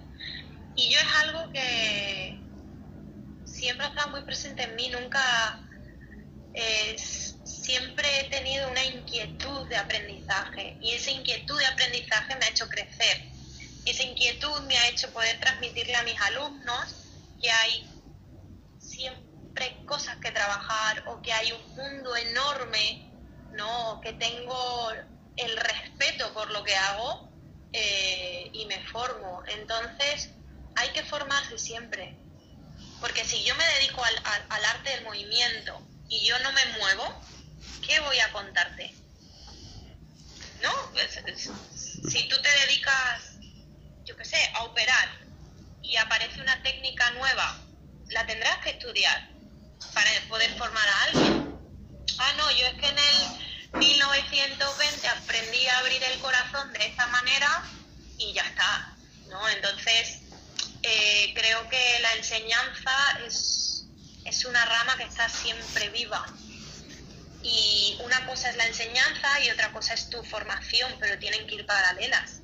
[0.76, 2.40] Y yo es algo que
[3.44, 5.20] siempre ha estado muy presente en mí, nunca,
[6.54, 12.48] eh, siempre he tenido una inquietud de aprendizaje y esa inquietud de aprendizaje me ha
[12.50, 13.37] hecho crecer.
[13.90, 16.94] Esa inquietud me ha hecho poder transmitirle a mis alumnos
[17.40, 17.90] que hay
[18.78, 23.10] siempre cosas que trabajar o que hay un mundo enorme,
[23.52, 24.00] ¿no?
[24.02, 24.90] Que tengo
[25.36, 27.30] el respeto por lo que hago
[27.72, 29.42] eh, y me formo.
[29.46, 30.30] Entonces,
[30.76, 32.14] hay que formarse siempre.
[33.00, 34.16] Porque si yo me dedico al,
[34.50, 37.20] al, arte del movimiento y yo no me muevo,
[37.86, 38.92] ¿qué voy a contarte?
[40.62, 40.72] ¿No?
[41.74, 43.27] Si tú te dedicas,
[44.08, 45.08] yo qué sé, a operar
[45.82, 47.60] y aparece una técnica nueva,
[48.08, 49.30] la tendrás que estudiar
[49.92, 51.58] para poder formar a alguien.
[52.18, 57.06] Ah, no, yo es que en el 1920 aprendí a abrir el corazón de esta
[57.08, 57.62] manera
[58.16, 58.96] y ya está.
[59.28, 59.46] ¿no?
[59.50, 60.20] Entonces,
[60.82, 63.84] eh, creo que la enseñanza es,
[64.24, 66.24] es una rama que está siempre viva.
[67.42, 71.56] Y una cosa es la enseñanza y otra cosa es tu formación, pero tienen que
[71.56, 72.40] ir paralelas.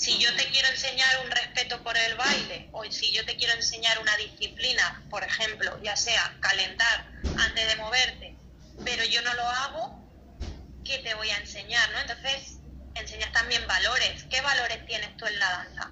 [0.00, 3.52] Si yo te quiero enseñar un respeto por el baile o si yo te quiero
[3.52, 8.34] enseñar una disciplina, por ejemplo, ya sea calentar antes de moverte,
[8.82, 11.86] pero yo no lo hago, ¿qué te voy a enseñar?
[11.90, 12.00] ¿no?
[12.00, 12.60] Entonces,
[12.94, 14.24] enseñas también valores.
[14.30, 15.90] ¿Qué valores tienes tú en la danza?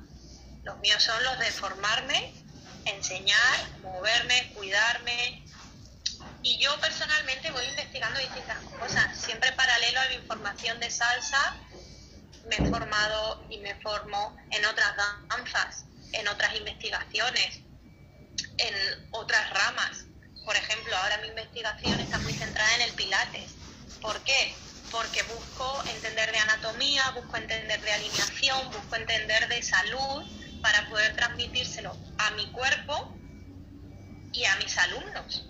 [0.65, 2.33] Los míos son los de formarme,
[2.87, 5.45] enseñar, moverme, cuidarme.
[6.43, 11.59] Y yo personalmente voy investigando distintas cosas, siempre paralelo a la información de salsa.
[12.49, 14.95] Me he formado y me formo en otras
[15.29, 17.61] danzas, en otras investigaciones,
[18.57, 18.75] en
[19.11, 20.07] otras ramas.
[20.47, 23.53] Por ejemplo, ahora mi investigación está muy centrada en el pilates.
[24.01, 24.55] ¿Por qué?
[24.91, 30.25] Porque busco entender de anatomía, busco entender de alineación, busco entender de salud
[30.63, 33.15] para poder transmitírselo a mi cuerpo
[34.33, 35.45] y a mis alumnos.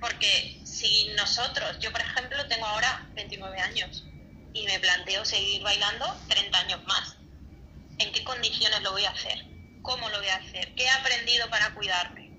[0.00, 4.04] Porque si nosotros, yo por ejemplo tengo ahora 29 años
[4.52, 7.16] y me planteo seguir bailando 30 años más,
[7.98, 9.44] ¿en qué condiciones lo voy a hacer?
[9.82, 10.74] ¿Cómo lo voy a hacer?
[10.74, 12.30] ¿Qué he aprendido para cuidarme?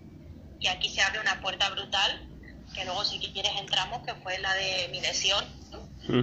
[0.59, 2.27] Y aquí se abre una puerta brutal,
[2.73, 5.43] que luego si quieres entramos, que fue la de mi lesión,
[6.07, 6.21] mm.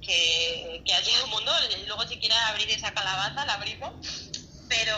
[0.00, 1.52] que, que ha llegado un mundo,
[1.86, 4.30] luego si quieres abrir esa calabaza, la abrimos
[4.72, 4.96] pero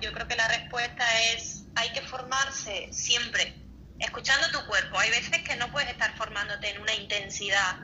[0.00, 3.54] yo creo que la respuesta es hay que formarse siempre,
[3.98, 4.98] escuchando tu cuerpo.
[4.98, 7.78] Hay veces que no puedes estar formándote en una intensidad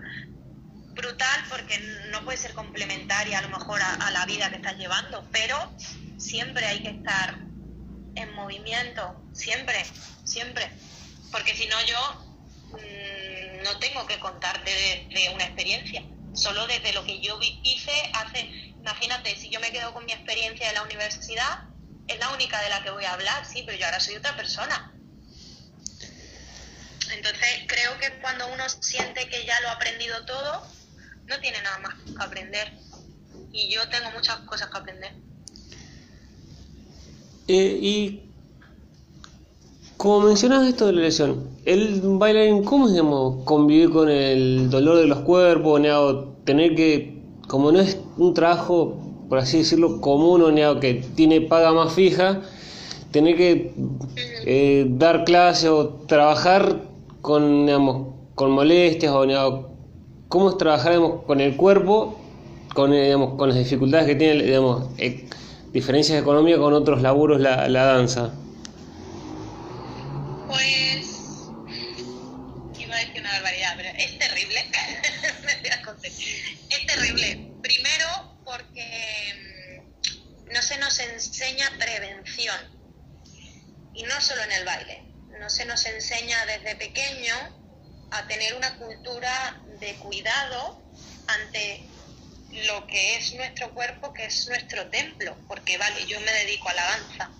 [0.94, 1.78] brutal porque
[2.10, 5.56] no puede ser complementaria a lo mejor a, la vida que estás llevando, pero
[6.18, 7.38] siempre hay que estar
[8.14, 9.84] en movimiento, siempre,
[10.24, 10.70] siempre,
[11.30, 12.24] porque si no yo
[12.72, 16.02] mm, no tengo que contarte de, una experiencia,
[16.34, 20.68] solo desde lo que yo hice hace imagínate, si yo me quedo con mi experiencia
[20.68, 21.64] de la universidad,
[22.08, 24.34] es la única de la que voy a hablar, sí, pero yo ahora soy otra
[24.36, 24.92] persona.
[27.12, 30.66] Entonces creo que cuando uno siente que ya lo ha aprendido todo,
[31.30, 32.68] no tiene nada más que aprender.
[33.52, 35.12] Y yo tengo muchas cosas que aprender.
[37.48, 38.22] Eh, y
[39.96, 44.98] como mencionas esto de la lesión, el bailarín, ¿cómo es digamos, convivir con el dolor
[44.98, 45.80] de los cuerpos,
[46.44, 48.96] tener que como no es un trabajo,
[49.28, 52.42] por así decirlo, común o que tiene paga más fija,
[53.10, 53.74] tener que
[54.46, 56.82] eh, dar clase o trabajar
[57.20, 59.69] con, digamos, con molestias o
[60.30, 60.94] cómo es trabajar
[61.26, 62.18] con el cuerpo,
[62.72, 65.28] con, digamos, con las dificultades que tiene, digamos, eh,
[65.72, 68.32] diferencias económicas con otros laburos la, la danza.
[81.40, 82.56] enseña prevención.
[83.94, 85.02] Y no solo en el baile,
[85.38, 87.34] no se nos enseña desde pequeño
[88.10, 90.84] a tener una cultura de cuidado
[91.26, 91.90] ante
[92.50, 96.74] lo que es nuestro cuerpo, que es nuestro templo, porque vale, yo me dedico a
[96.74, 97.32] la danza,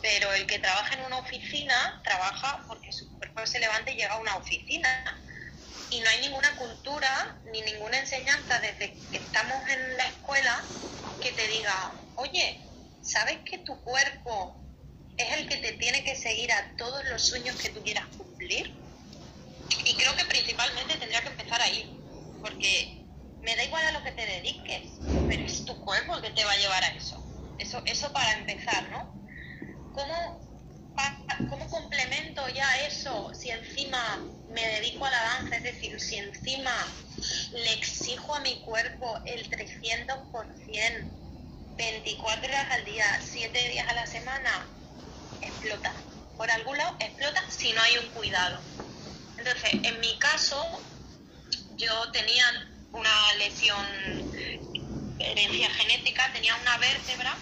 [0.00, 4.14] pero el que trabaja en una oficina trabaja porque su cuerpo se levanta y llega
[4.14, 4.88] a una oficina.
[5.88, 10.74] Y no hay ninguna cultura ni ninguna enseñanza desde que estamos en la escuela
[11.20, 12.66] que te diga, oye,
[13.00, 14.66] ¿sabes que tu cuerpo
[15.16, 18.81] es el que te tiene que seguir a todos los sueños que tú quieras cumplir?
[19.84, 22.02] Y creo que principalmente tendría que empezar ahí,
[22.40, 23.06] porque
[23.40, 26.44] me da igual a lo que te dediques, pero es tu cuerpo el que te
[26.44, 27.22] va a llevar a eso.
[27.58, 29.16] Eso, eso para empezar, ¿no?
[29.92, 30.42] ¿Cómo,
[31.48, 35.56] ¿Cómo complemento ya eso si encima me dedico a la danza?
[35.56, 36.72] Es decir, si encima
[37.52, 41.10] le exijo a mi cuerpo el 300%,
[41.76, 44.76] 24 horas al día, 7 días a la semana,
[45.40, 45.94] explota.
[46.36, 48.64] Por algún lado explota si no hay un cuidado.
[49.44, 50.86] Entonces, en mi caso,
[51.76, 52.44] yo tenía
[52.92, 53.84] una lesión,
[55.18, 57.36] herencia genética, tenía una vértebra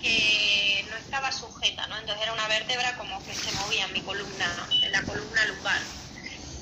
[0.00, 1.98] que no estaba sujeta, ¿no?
[1.98, 5.80] Entonces era una vértebra como que se movía en mi columna, en la columna lumbar.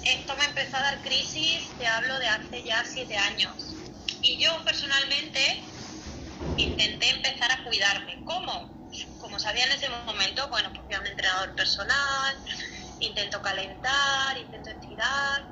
[0.03, 3.77] Esto me empezó a dar crisis, te hablo de hace ya siete años.
[4.21, 5.41] Y yo personalmente
[6.57, 8.21] intenté empezar a cuidarme.
[8.25, 8.77] ¿Cómo?
[9.17, 12.45] Como sabía en ese momento, bueno, pues fui a un entrenador personal,
[13.01, 15.43] intento calentar, intento estirar,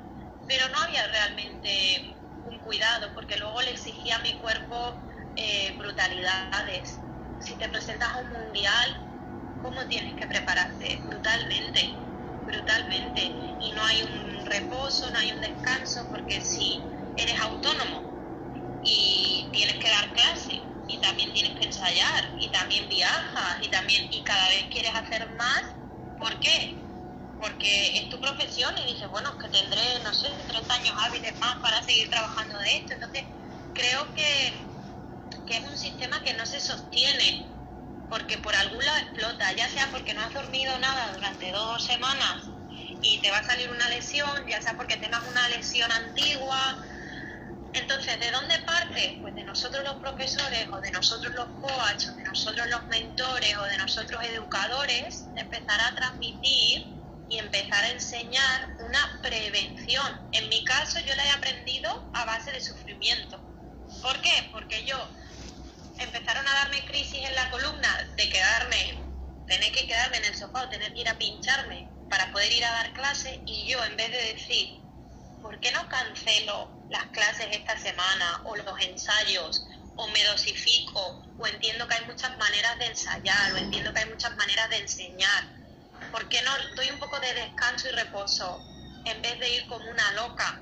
[0.45, 5.03] pero no había realmente un cuidado, porque luego le exigía a mi cuerpo
[5.35, 7.01] eh, brutalidades.
[7.37, 8.89] Si te presentas a un mundial,
[9.57, 11.01] ¿cómo tienes que prepararte?
[11.05, 11.81] Brutalmente,
[12.45, 13.37] brutalmente.
[13.59, 18.15] Y no hay un reposo, no hay un descanso, porque si eres autónomo
[18.81, 24.03] y tienes que dar clase y también tienes que ensayar y también viajas y también
[24.11, 25.63] y cada vez quieres hacer más.
[26.17, 26.86] ¿Por qué?
[27.39, 31.57] Porque es tu profesión y dices, bueno, que tendré, no sé, 30 años hábiles más
[31.61, 32.93] para seguir trabajando de esto.
[32.93, 33.25] Entonces,
[33.73, 34.67] creo que,
[35.45, 37.47] que es un sistema que no se sostiene
[38.09, 42.43] porque por algún lado explota, ya sea porque no has dormido nada durante dos semanas
[43.01, 46.77] y te va a salir una lesión, ya sea porque tengas una lesión antigua.
[47.73, 49.19] Entonces, ¿de dónde parte?
[49.21, 53.57] Pues de nosotros los profesores o de nosotros los coaches o de nosotros los mentores
[53.57, 56.96] o de nosotros educadores, empezar a transmitir
[57.29, 60.29] y empezar a enseñar una prevención.
[60.31, 63.41] En mi caso yo la he aprendido a base de sufrimiento.
[64.01, 64.49] ¿Por qué?
[64.51, 64.97] Porque yo
[65.99, 68.99] empezaron a darme crisis en la columna de quedarme,
[69.47, 72.63] tener que quedarme en el sofá o tener que ir a pincharme para poder ir
[72.63, 74.81] a dar clase y yo en vez de decir,
[75.41, 79.65] ¿por qué no cancelo las clases esta semana o los ensayos
[79.95, 84.09] o me dosifico o entiendo que hay muchas maneras de ensayar o entiendo que hay
[84.09, 85.56] muchas maneras de enseñar?
[86.11, 88.63] ¿Por qué no doy un poco de descanso y reposo
[89.05, 90.61] en vez de ir como una loca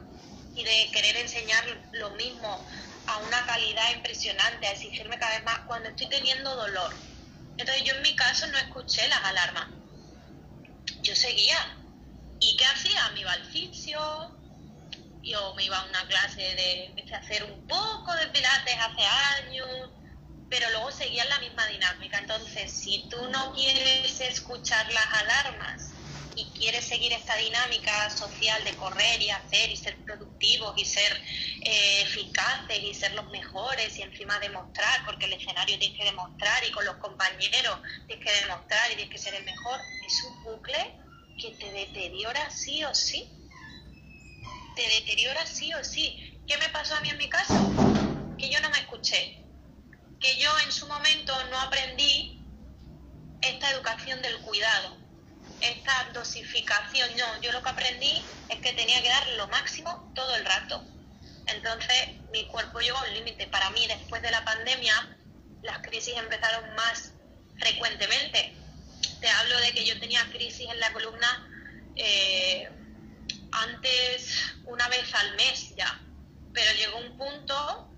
[0.56, 1.64] y de querer enseñar
[1.94, 2.66] lo mismo
[3.08, 6.96] a una calidad impresionante, a exigirme cada vez más cuando estoy teniendo dolor?
[7.58, 9.76] Entonces yo en mi caso no escuché las alarmas
[11.06, 11.58] yo seguía.
[12.40, 13.10] ¿Y qué hacía?
[13.14, 14.00] Me iba al fisio,
[15.22, 19.06] yo me iba a una clase de, a hacer un poco de pilates hace
[19.44, 19.92] años,
[20.58, 22.18] pero luego seguía en la misma dinámica.
[22.18, 25.92] Entonces, si tú no quieres escuchar las alarmas
[26.34, 31.12] y quieres seguir esta dinámica social de correr y hacer y ser productivos y ser
[31.62, 36.64] eh, eficaces y ser los mejores y encima demostrar, porque el escenario tienes que demostrar
[36.64, 37.78] y con los compañeros
[38.08, 40.96] tienes que demostrar y tienes que ser el mejor, es un bucle
[41.38, 43.30] que te deteriora sí o sí.
[44.74, 46.18] Te deteriora sí o sí.
[46.48, 47.56] ¿Qué me pasó a mí en mi caso?
[48.38, 49.45] Que yo no me escuché.
[50.26, 52.42] Que yo en su momento no aprendí
[53.42, 55.06] esta educación del cuidado
[55.62, 57.10] esta dosificación.
[57.18, 60.84] No, yo lo que aprendí es que tenía que dar lo máximo todo el rato.
[61.48, 63.48] Entonces mi cuerpo llegó a un límite.
[63.48, 65.18] Para mí, después de la pandemia,
[65.62, 67.14] las crisis empezaron más
[67.58, 68.56] frecuentemente.
[69.22, 71.50] Te hablo de que yo tenía crisis en la columna
[71.96, 72.70] eh,
[73.52, 76.02] antes una vez al mes ya,
[76.54, 77.90] pero llegó un punto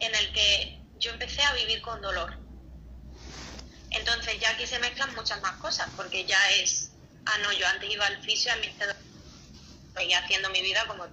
[0.00, 2.36] en el que yo empecé a vivir con dolor.
[3.90, 6.88] Entonces ya aquí se mezclan muchas más cosas, porque ya es
[7.28, 11.04] ah, no, yo antes iba al fisio, a mí estoy haciendo mi vida como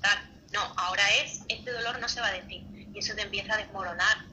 [0.00, 0.30] tal.
[0.52, 2.64] No, ahora es, este dolor no se va de ti.
[2.94, 4.26] Y eso te empieza a desmoronar.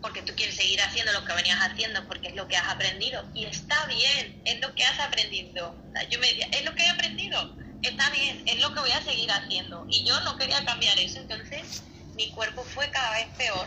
[0.00, 3.22] Porque tú quieres seguir haciendo lo que venías haciendo porque es lo que has aprendido.
[3.34, 5.74] Y está bien, es lo que has aprendido.
[6.08, 7.54] yo me decía, es lo que he aprendido.
[7.82, 9.86] Está bien, es lo que voy a seguir haciendo.
[9.90, 11.18] Y yo no quería cambiar eso.
[11.18, 11.82] Entonces
[12.20, 13.66] mi cuerpo fue cada vez peor.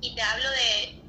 [0.00, 1.00] Y te hablo de,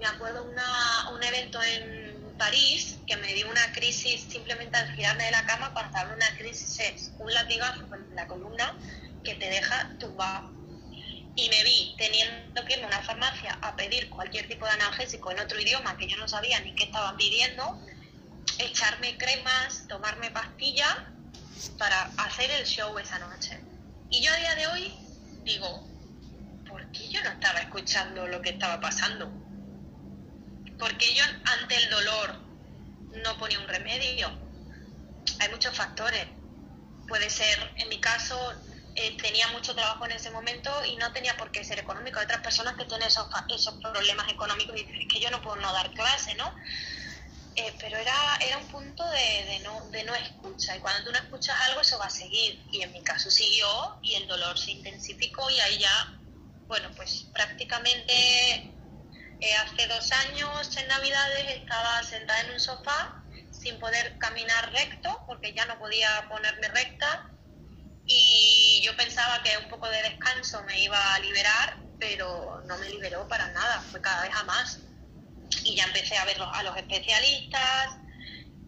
[0.00, 5.26] me acuerdo una, un evento en París, que me dio una crisis simplemente al girarme
[5.26, 8.76] de la cama, cuando hablo una crisis es un latigazo en la columna
[9.22, 10.50] que te deja tumbado.
[11.36, 15.30] Y me vi teniendo que irme a una farmacia a pedir cualquier tipo de analgésico
[15.30, 17.78] en otro idioma que yo no sabía ni qué estaban pidiendo,
[18.58, 20.96] echarme cremas, tomarme pastillas
[21.78, 23.60] para hacer el show esa noche.
[24.10, 24.94] Y yo a día de hoy
[25.44, 25.93] digo,
[26.74, 29.30] ¿por qué yo no estaba escuchando lo que estaba pasando?
[30.76, 32.34] porque yo ante el dolor
[33.22, 34.28] no ponía un remedio.
[35.38, 36.26] Hay muchos factores.
[37.06, 38.36] Puede ser, en mi caso,
[38.96, 42.18] eh, tenía mucho trabajo en ese momento y no tenía por qué ser económico.
[42.18, 45.40] Hay otras personas que tienen esos, esos problemas económicos y dicen, es que yo no
[45.40, 46.52] puedo no dar clase, ¿no?
[47.56, 51.12] Eh, pero era, era un punto de, de, no, de no escucha y cuando tú
[51.12, 54.58] no escuchas algo eso va a seguir y en mi caso siguió y el dolor
[54.58, 56.18] se intensificó y ahí ya,
[56.66, 58.12] bueno, pues prácticamente
[59.40, 65.22] eh, hace dos años en Navidades estaba sentada en un sofá sin poder caminar recto
[65.26, 67.30] porque ya no podía ponerme recta
[68.06, 72.90] y yo pensaba que un poco de descanso me iba a liberar, pero no me
[72.90, 74.80] liberó para nada, fue cada vez a más.
[75.64, 77.96] Y ya empecé a ver a los especialistas,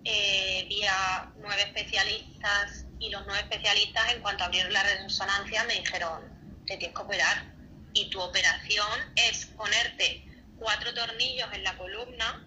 [0.05, 5.75] eh, vi a nueve especialistas y los nueve especialistas en cuanto abrieron la resonancia me
[5.75, 7.56] dijeron, te tienes que operar
[7.97, 8.87] y tu operación
[9.17, 10.29] es ponerte
[10.59, 12.47] cuatro tornillos en la columna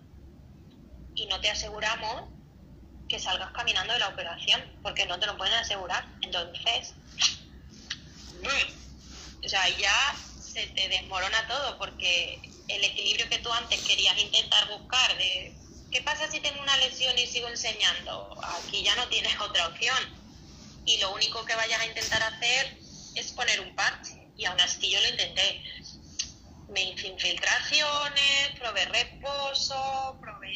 [1.15, 2.29] y no te aseguramos
[3.07, 6.05] que salgas caminando de la operación, porque no te lo pueden asegurar.
[6.21, 6.93] Entonces,
[9.43, 14.67] o sea, ya se te desmorona todo, porque el equilibrio que tú antes querías intentar
[14.67, 15.55] buscar de
[15.91, 18.39] ¿qué pasa si tengo una lesión y sigo enseñando?
[18.61, 19.97] Aquí ya no tienes otra opción.
[20.85, 22.77] Y lo único que vayas a intentar hacer
[23.15, 24.18] es poner un parche.
[24.39, 25.61] Y aún así yo lo intenté.
[26.69, 30.53] Me infiltraciones, probé reposo, probé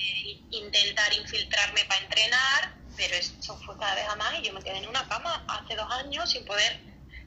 [0.52, 4.78] intentar infiltrarme para entrenar, pero eso fue cada vez a más y yo me quedé
[4.78, 6.80] en una cama hace dos años sin poder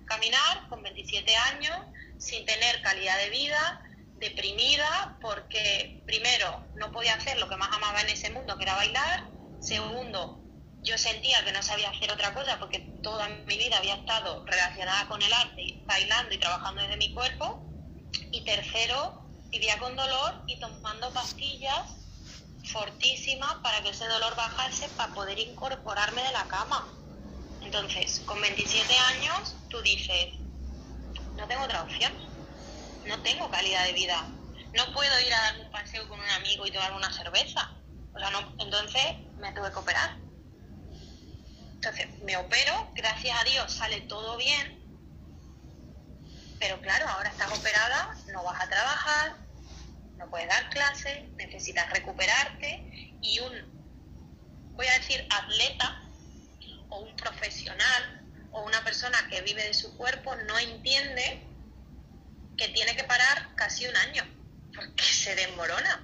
[0.07, 1.76] caminar, con 27 años,
[2.16, 3.82] sin tener calidad de vida,
[4.14, 8.76] deprimida, porque primero no podía hacer lo que más amaba en ese mundo, que era
[8.76, 10.45] bailar, segundo,
[10.87, 15.07] yo sentía que no sabía hacer otra cosa porque toda mi vida había estado relacionada
[15.09, 17.66] con el arte, bailando y trabajando desde mi cuerpo,
[18.30, 21.82] y tercero, vivía con dolor y tomando pastillas
[22.64, 26.93] fortísimas para que ese dolor bajase para poder incorporarme de la cama.
[27.62, 30.34] Entonces, con 27 años, tú dices,
[31.37, 32.12] no tengo otra opción,
[33.05, 34.37] no tengo calidad de vida,
[34.74, 37.68] no puedo ir a dar un paseo con un amigo y tomar una cerveza.
[38.14, 39.03] O sea, no, entonces
[39.39, 40.26] me tuve que operar.
[41.77, 44.87] Entonces, me opero, gracias a Dios sale todo bien,
[46.59, 49.37] pero claro, ahora estás operada, no vas a trabajar,
[50.18, 53.53] no puedes dar clases, necesitas recuperarte y un,
[54.72, 56.03] voy a decir, atleta
[56.89, 61.47] o un profesional o una persona que vive de su cuerpo no entiende
[62.57, 64.24] que tiene que parar casi un año
[64.74, 66.03] porque se desmorona.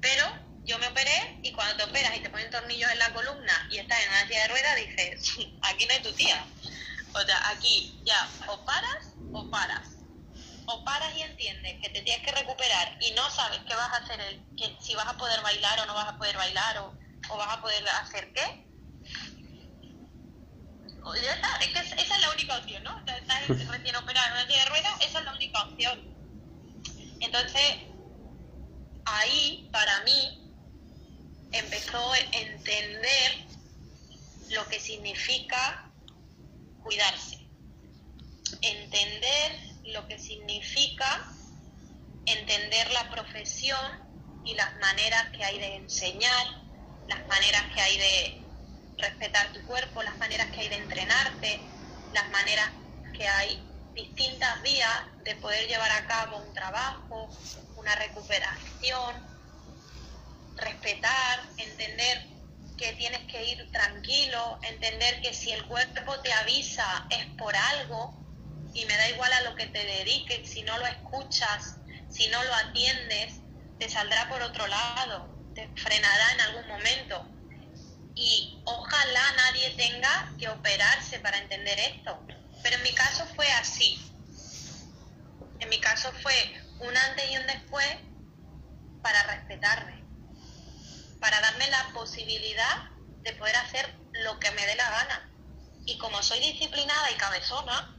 [0.00, 3.68] Pero yo me operé y cuando te operas y te ponen tornillos en la columna
[3.70, 6.46] y estás en una silla de ruedas, dices, aquí no hay tu tía.
[7.14, 9.88] O sea, aquí ya o paras o paras.
[10.66, 13.96] O paras y entiendes que te tienes que recuperar y no sabes qué vas a
[14.04, 16.94] hacer, el, que, si vas a poder bailar o no vas a poder bailar o,
[17.30, 18.68] o vas a poder hacer qué.
[21.22, 22.98] Ya está, es que esa es la única opción, ¿no?
[22.98, 26.18] Estás recién operado en una silla de ruedas, esa es la única opción.
[27.20, 27.78] Entonces,
[29.06, 30.47] ahí, para mí,
[31.52, 33.46] empezó a entender
[34.50, 35.90] lo que significa
[36.82, 37.38] cuidarse.
[38.62, 41.32] Entender lo que significa
[42.32, 43.80] entender la profesión
[44.44, 46.46] y las maneras que hay de enseñar,
[47.06, 48.42] las maneras que hay de
[48.98, 51.60] respetar tu cuerpo, las maneras que hay de entrenarte,
[52.12, 52.70] las maneras
[53.16, 53.62] que hay
[53.94, 57.28] distintas vías de poder llevar a cabo un trabajo,
[57.76, 59.37] una recuperación,
[60.58, 62.26] respetar, entender
[62.76, 68.18] que tienes que ir tranquilo, entender que si el cuerpo te avisa es por algo
[68.72, 71.76] y me da igual a lo que te dediques, si no lo escuchas,
[72.08, 73.40] si no lo atiendes,
[73.78, 77.26] te saldrá por otro lado, te frenará en algún momento.
[78.14, 82.24] Y ojalá nadie tenga que operarse para entender esto.
[82.62, 83.98] Pero en mi caso fue así.
[85.60, 86.34] En mi caso fue
[86.80, 87.86] un antes y un después
[89.02, 89.97] para respetarme,
[91.20, 92.90] para darme la posibilidad
[93.22, 93.94] de poder hacer
[94.24, 95.30] lo que me dé la gana.
[95.84, 97.96] Y como soy disciplinada y cabezona,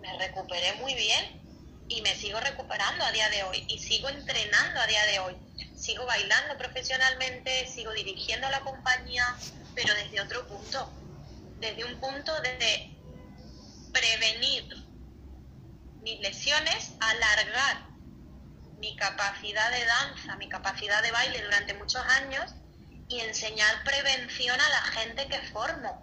[0.00, 1.42] me recuperé muy bien
[1.88, 5.36] y me sigo recuperando a día de hoy y sigo entrenando a día de hoy.
[5.76, 9.24] Sigo bailando profesionalmente, sigo dirigiendo la compañía,
[9.74, 10.90] pero desde otro punto,
[11.58, 12.96] desde un punto de
[13.92, 14.64] prevenir
[16.02, 17.95] mis lesiones, alargar
[18.78, 22.54] mi capacidad de danza, mi capacidad de baile durante muchos años
[23.08, 26.02] y enseñar prevención a la gente que formo.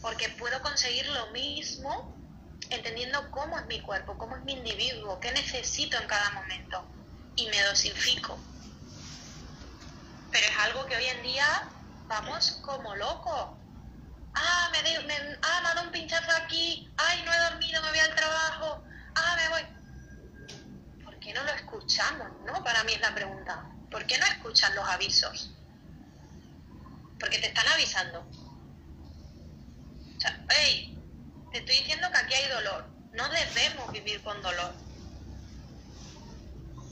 [0.00, 2.14] Porque puedo conseguir lo mismo
[2.70, 6.84] entendiendo cómo es mi cuerpo, cómo es mi individuo, qué necesito en cada momento
[7.36, 8.38] y me dosifico.
[10.30, 11.68] Pero es algo que hoy en día
[12.06, 13.50] vamos como locos.
[14.34, 17.82] Ah, me, de, me, ah, me ha dado un pinchazo aquí, ay, no he dormido,
[17.82, 18.82] me voy al trabajo,
[19.14, 19.75] ah, me voy.
[21.26, 22.28] ¿Por qué no lo escuchamos?
[22.44, 22.62] ¿No?
[22.62, 23.68] Para mí es la pregunta.
[23.90, 25.50] ¿Por qué no escuchan los avisos?
[27.18, 28.20] Porque te están avisando.
[28.20, 30.96] O sea, hey,
[31.50, 32.88] te estoy diciendo que aquí hay dolor.
[33.12, 34.72] No debemos vivir con dolor.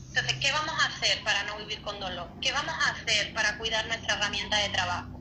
[0.08, 2.28] Entonces, ¿qué vamos a hacer para no vivir con dolor?
[2.40, 5.20] ¿Qué vamos a hacer para cuidar nuestra herramienta de trabajo?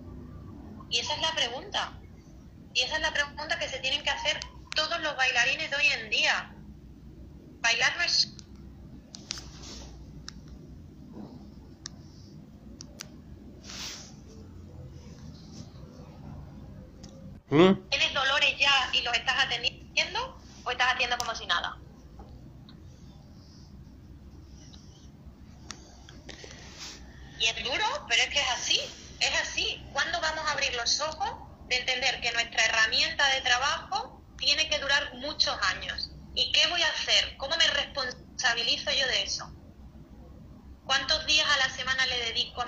[0.90, 1.94] Y esa es la pregunta.
[2.74, 4.40] Y esa es la pregunta que se tienen que hacer
[4.76, 6.52] todos los bailarines de hoy en día.
[7.62, 8.34] Bailar no es
[17.54, 17.88] ¿Mm?
[17.88, 21.78] ¿Tienes dolores ya y los estás atendiendo o estás haciendo como si nada?
[27.40, 28.82] Y es duro, pero es que es así,
[29.20, 29.88] es así.
[29.94, 31.30] ¿Cuándo vamos a abrir los ojos
[31.68, 36.10] de entender que nuestra herramienta de trabajo tiene que durar muchos años?
[36.34, 37.38] ¿Y qué voy a hacer?
[37.38, 39.48] ¿Cómo me responsabilizo yo de eso?
[40.86, 42.66] ¿Cuántos días a la semana le dedico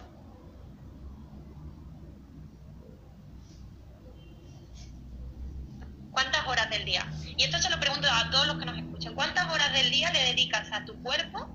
[6.15, 7.05] ¿Cuántas horas del día?
[7.35, 10.09] Y esto se lo pregunto a todos los que nos escuchan ¿Cuántas horas del día
[10.13, 11.49] le dedicas a tu cuerpo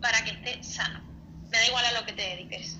[0.00, 1.00] para que esté sano?
[1.50, 2.78] Me da igual a lo que te dediques.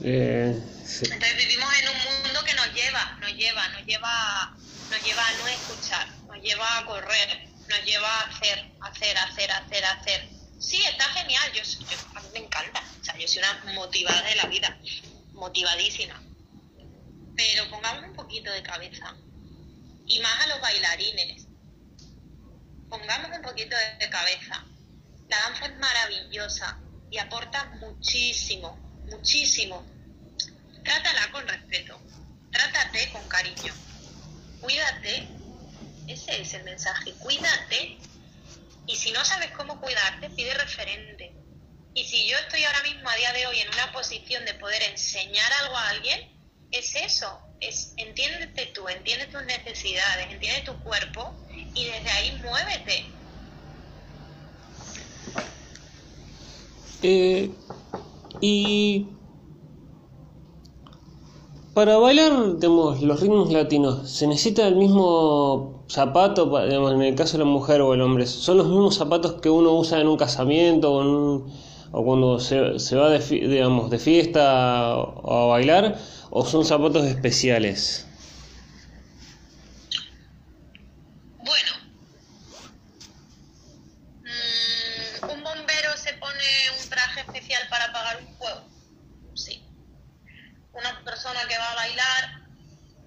[0.00, 4.56] Eh, Entonces vivimos en un mundo que nos lleva, nos lleva, nos lleva,
[4.88, 9.50] nos lleva a no escuchar, nos lleva a correr, nos lleva a hacer, hacer, hacer,
[9.50, 10.28] hacer, hacer.
[10.60, 11.62] Sí, está genial, yo,
[12.14, 14.78] a mí me encanta, o sea, yo soy una motivada de la vida,
[15.32, 16.27] motivadísima.
[17.38, 19.14] Pero pongamos un poquito de cabeza,
[20.06, 21.46] y más a los bailarines,
[22.90, 24.64] pongamos un poquito de cabeza.
[25.28, 26.80] La danza es maravillosa
[27.12, 28.76] y aporta muchísimo,
[29.08, 29.86] muchísimo.
[30.82, 32.00] Trátala con respeto,
[32.50, 33.72] trátate con cariño,
[34.60, 35.28] cuídate,
[36.08, 37.98] ese es el mensaje, cuídate.
[38.88, 41.32] Y si no sabes cómo cuidarte, pide referente.
[41.94, 44.82] Y si yo estoy ahora mismo a día de hoy en una posición de poder
[44.82, 46.37] enseñar algo a alguien,
[46.70, 47.26] es eso,
[47.60, 51.32] es entiéndete tú, entiende tus necesidades, entiende tu cuerpo
[51.74, 53.04] y desde ahí muévete.
[57.02, 57.50] Eh,
[58.40, 59.06] y
[61.74, 67.38] para bailar digamos, los ritmos latinos, ¿se necesita el mismo zapato, digamos, en el caso
[67.38, 68.26] de la mujer o el hombre?
[68.26, 71.52] ¿Son los mismos zapatos que uno usa en un casamiento o, en un,
[71.92, 75.98] o cuando se, se va de, digamos, de fiesta a bailar?
[76.30, 78.06] ¿O son zapatos especiales?
[81.38, 81.72] Bueno,
[84.22, 86.44] mm, ¿un bombero se pone
[86.82, 88.60] un traje especial para apagar un fuego?
[89.34, 89.64] Sí.
[90.72, 92.48] Una persona que va a bailar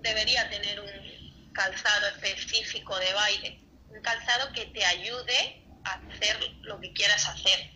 [0.01, 6.79] debería tener un calzado específico de baile, un calzado que te ayude a hacer lo
[6.79, 7.71] que quieras hacer.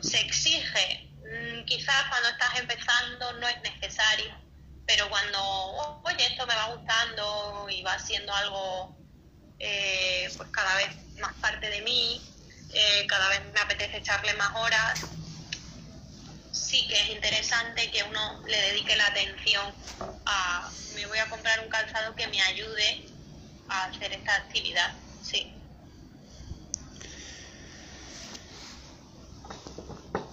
[0.00, 4.34] Se exige Mm, quizás cuando estás empezando no es necesario,
[4.86, 5.38] pero cuando,
[6.04, 8.96] oye, esto me va gustando y va siendo algo
[9.58, 10.88] eh, pues cada vez
[11.20, 12.22] más parte de mí,
[12.72, 15.10] eh, cada vez me apetece echarle más horas,
[16.50, 19.76] sí que es interesante que uno le dedique la atención
[20.24, 23.04] a, me voy a comprar un calzado que me ayude
[23.68, 25.57] a hacer esta actividad, sí.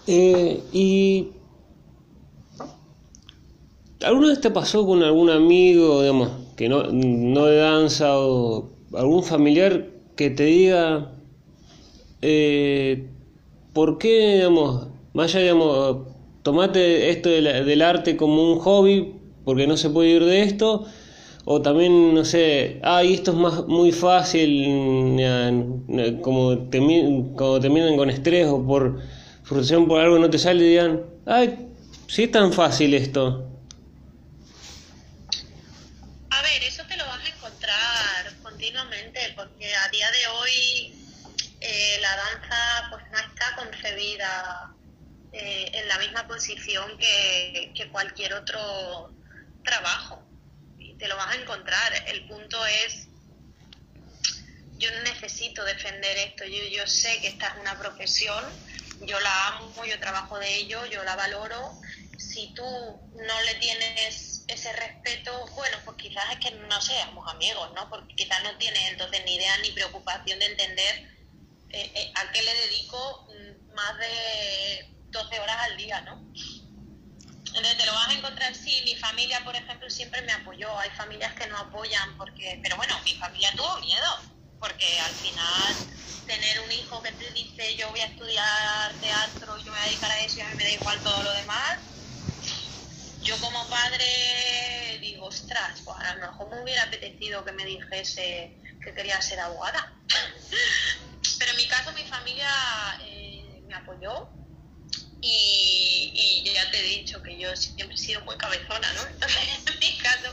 [0.07, 1.29] Eh, y
[4.05, 9.23] ¿Alguna vez te pasó con algún amigo, digamos, que no, no de danza o algún
[9.23, 11.11] familiar que te diga
[12.21, 13.07] eh,
[13.73, 16.07] por qué, digamos, más allá, digamos,
[16.43, 20.85] tomate esto del arte como un hobby porque no se puede ir de esto?
[21.45, 25.19] O también, no sé, ay, esto es más, muy fácil,
[26.21, 26.79] como te,
[27.35, 28.99] como te miran con estrés o por
[29.45, 31.69] frustración por algo no te sale digan, ay,
[32.07, 33.47] si es tan fácil esto.
[36.31, 40.93] A ver, eso te lo vas a encontrar continuamente, porque a día de hoy
[41.61, 44.73] eh, la danza pues no está concebida
[45.31, 49.11] eh, en la misma posición que, que cualquier otro
[49.63, 50.23] trabajo.
[50.79, 51.93] Y te lo vas a encontrar.
[52.07, 53.07] El punto es
[54.77, 58.43] yo necesito defender esto, yo, yo sé que esta es una profesión
[59.01, 61.79] yo la amo, yo trabajo de ello, yo la valoro.
[62.17, 67.71] Si tú no le tienes ese respeto, bueno, pues quizás es que no seamos amigos,
[67.75, 67.89] ¿no?
[67.89, 71.09] Porque quizás no tienes entonces ni idea ni preocupación de entender
[71.69, 76.21] eh, eh, a qué le dedico mm, más de 12 horas al día, ¿no?
[77.47, 80.77] Entonces te lo vas a encontrar, sí, mi familia, por ejemplo, siempre me apoyó.
[80.77, 85.77] Hay familias que no apoyan porque, pero bueno, mi familia tuvo miedo, porque al final
[86.25, 89.85] tener un hijo que te dice yo voy a estudiar teatro, yo me voy a
[89.85, 91.79] dedicar a eso y a mí me da igual todo lo demás,
[93.25, 98.61] yo como padre digo, ostras, pues a lo mejor me hubiera apetecido que me dijese
[98.83, 99.93] que quería ser abogada.
[101.39, 102.47] Pero en mi caso mi familia
[103.03, 104.29] eh, me apoyó
[105.21, 109.07] y, ya te he dicho que yo siempre he sido muy cabezona, ¿no?
[109.07, 110.29] Entonces en mi caso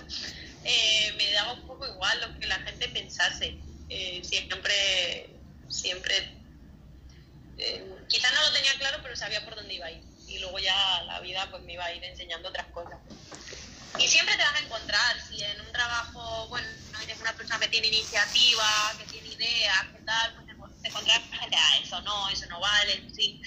[0.64, 3.59] eh, me daba un poco igual lo que la gente pensase.
[3.95, 5.32] Eh, siempre
[5.72, 6.14] siempre,
[7.57, 10.05] eh, quizás no lo tenía claro, pero sabía por dónde iba a ir.
[10.28, 12.99] Y luego ya la vida pues me iba a ir enseñando otras cosas.
[13.99, 16.66] Y siempre te vas a encontrar, si en un trabajo, bueno,
[17.03, 21.57] eres una persona que tiene iniciativa, que tiene ideas, que tal, pues te, encontrarás gente,
[21.59, 23.40] ah, eso no, eso no vale, sí.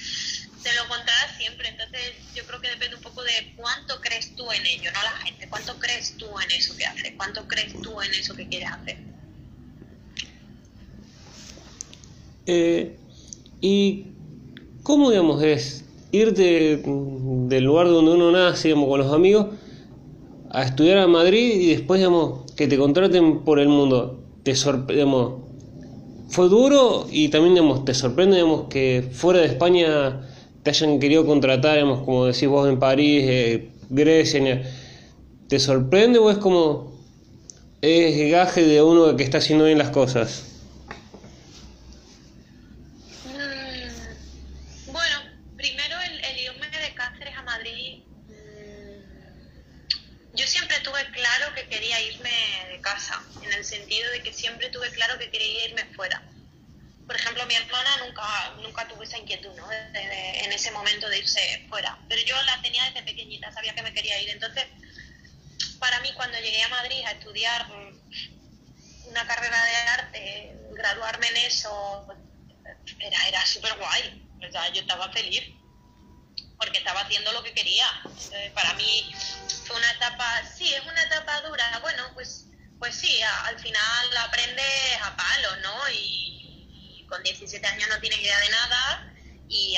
[0.61, 4.51] Te lo encontrarás siempre, entonces yo creo que depende un poco de cuánto crees tú
[4.51, 7.99] en ello, no la gente, cuánto crees tú en eso que haces, cuánto crees tú
[8.01, 9.14] en eso que quieres hacer.
[12.45, 12.97] Eh,
[13.61, 14.07] ¿Y
[14.83, 19.47] cómo, digamos, es irte del lugar donde uno nace, digamos, con los amigos,
[20.51, 25.41] a estudiar a Madrid y después, digamos, que te contraten por el mundo, te sorprendemos.
[26.29, 30.21] Fue duro y también digamos, te sorprende digamos, que fuera de España
[30.63, 34.63] te hayan querido contratar, digamos, como decís vos en París, eh, Grecia.
[35.47, 36.93] ¿Te sorprende o es como
[37.81, 40.54] es gaje de uno que está haciendo bien las cosas?
[53.65, 56.21] Sentido de que siempre tuve claro que quería irme fuera.
[57.05, 59.71] Por ejemplo, mi hermana nunca, nunca tuvo esa inquietud, ¿no?
[59.71, 61.99] en ese momento de irse fuera.
[62.09, 64.29] Pero yo la tenía desde pequeñita, sabía que me quería ir.
[64.29, 64.65] Entonces,
[65.79, 67.67] para mí, cuando llegué a Madrid a estudiar
[69.05, 72.07] una carrera de arte, graduarme en eso,
[72.99, 74.27] era, era súper guay.
[74.47, 75.43] O sea, yo estaba feliz
[76.57, 77.87] porque estaba haciendo lo que quería.
[77.97, 79.13] Entonces, para mí
[79.65, 81.79] fue una etapa, sí, es una etapa dura.
[81.81, 82.45] Bueno, pues
[82.79, 85.89] pues sí, al final aprendes a palo, ¿no?
[85.91, 89.13] Y, con 17 años no tienes idea de nada
[89.47, 89.77] y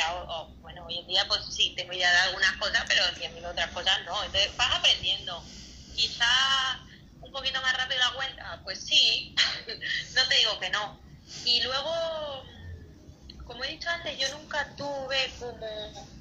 [0.61, 3.99] bueno, hoy en día pues sí, tengo idea de algunas cosas, pero 100.000 otras cosas
[4.05, 4.23] no.
[4.23, 5.43] Entonces vas aprendiendo.
[5.93, 6.77] Quizás
[7.21, 9.35] un poquito más rápido la cuenta, pues sí,
[10.15, 11.01] no te digo que no.
[11.43, 12.45] Y luego,
[13.45, 16.16] como he dicho antes, yo nunca tuve como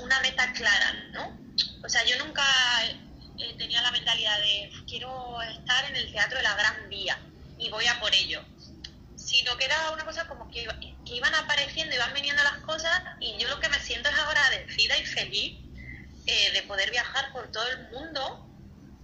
[0.00, 1.38] una meta clara, ¿no?
[1.84, 2.44] O sea, yo nunca
[3.38, 7.18] eh, tenía la mentalidad de quiero estar en el teatro de la Gran Vía
[7.58, 8.44] y voy a por ello,
[9.16, 10.66] sino que era una cosa como que,
[11.06, 15.06] iban apareciendo, iban viniendo las cosas y yo lo que me siento es agradecida y
[15.06, 15.58] feliz
[16.26, 18.46] eh, de poder viajar por todo el mundo,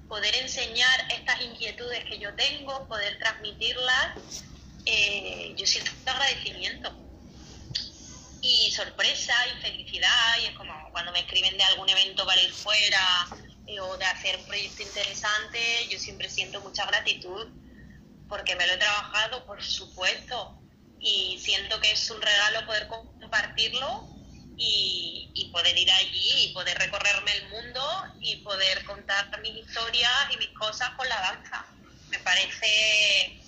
[0.09, 4.19] poder enseñar estas inquietudes que yo tengo, poder transmitirlas.
[4.85, 6.93] Eh, yo siento agradecimiento
[8.43, 12.53] y sorpresa y felicidad y es como cuando me escriben de algún evento para ir
[12.53, 13.27] fuera
[13.67, 17.47] eh, o de hacer un proyecto interesante, yo siempre siento mucha gratitud
[18.29, 20.59] porque me lo he trabajado, por supuesto,
[20.99, 24.09] y siento que es un regalo poder compartirlo
[24.57, 27.83] y, poder ir allí y poder recorrerme el mundo
[28.21, 31.67] y poder contar mis historias y mis cosas con la danza.
[32.09, 33.39] Me parece,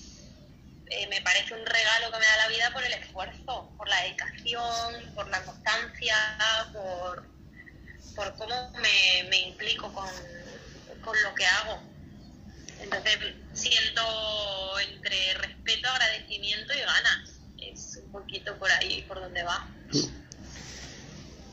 [0.91, 4.03] eh, me parece un regalo que me da la vida por el esfuerzo, por la
[4.03, 6.17] dedicación, por la constancia,
[6.73, 7.25] por,
[8.15, 11.81] por cómo me, me implico con, lo que hago.
[12.81, 13.19] Entonces
[13.53, 14.03] siento
[14.93, 17.41] entre respeto, agradecimiento y ganas.
[17.59, 19.67] Es un poquito por ahí, por donde va.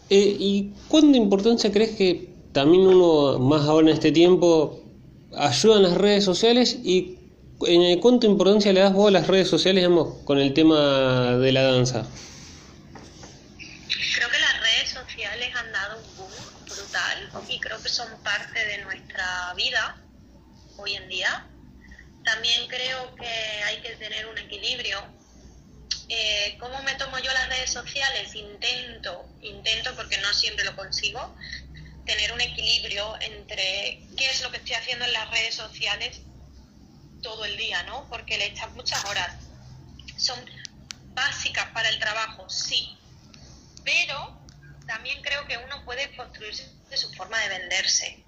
[0.10, 4.84] Eh, ¿Y cuánta importancia crees que también uno, más ahora en este tiempo,
[5.38, 7.18] ayuda en las redes sociales y
[8.01, 9.88] cuánta importancia le das vos a las redes sociales,
[10.26, 12.07] con el tema de la danza?
[17.47, 19.97] y creo que son parte de nuestra vida
[20.78, 21.45] hoy en día.
[22.24, 24.99] También creo que hay que tener un equilibrio.
[26.07, 28.34] Eh, ¿Cómo me tomo yo las redes sociales?
[28.36, 31.36] Intento, intento porque no siempre lo consigo,
[32.05, 36.22] tener un equilibrio entre qué es lo que estoy haciendo en las redes sociales
[37.22, 38.08] todo el día, ¿no?
[38.10, 39.36] Porque le echas muchas horas.
[40.18, 40.40] Son
[41.14, 42.98] básicas para el trabajo, sí,
[43.84, 44.40] pero
[44.88, 48.24] también creo que uno puede construirse su forma de venderse.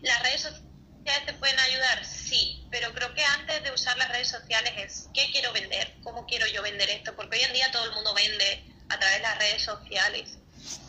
[0.00, 2.04] ¿Las redes sociales te pueden ayudar?
[2.04, 5.94] Sí, pero creo que antes de usar las redes sociales es ¿qué quiero vender?
[6.02, 7.14] ¿Cómo quiero yo vender esto?
[7.16, 10.38] Porque hoy en día todo el mundo vende a través de las redes sociales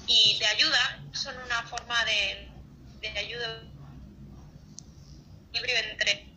[0.07, 2.49] y te ayudan, son una forma de,
[3.01, 3.63] de ayuda
[5.53, 6.32] entre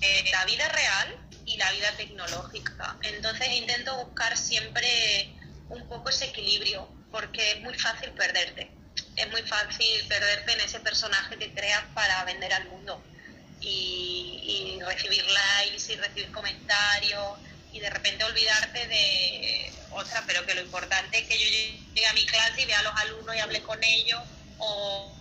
[0.00, 2.96] eh, la vida real y la vida tecnológica.
[3.02, 5.34] Entonces intento buscar siempre
[5.68, 8.70] un poco ese equilibrio porque es muy fácil perderte.
[9.16, 13.02] Es muy fácil perderte en ese personaje que creas para vender al mundo
[13.60, 17.38] y, recibir likes y recibir comentarios
[17.72, 22.12] y de repente olvidarte de, otra, pero que lo importante es que yo llegue a
[22.12, 24.20] mi clase y vea a los alumnos y hable con ellos
[24.58, 25.14] o,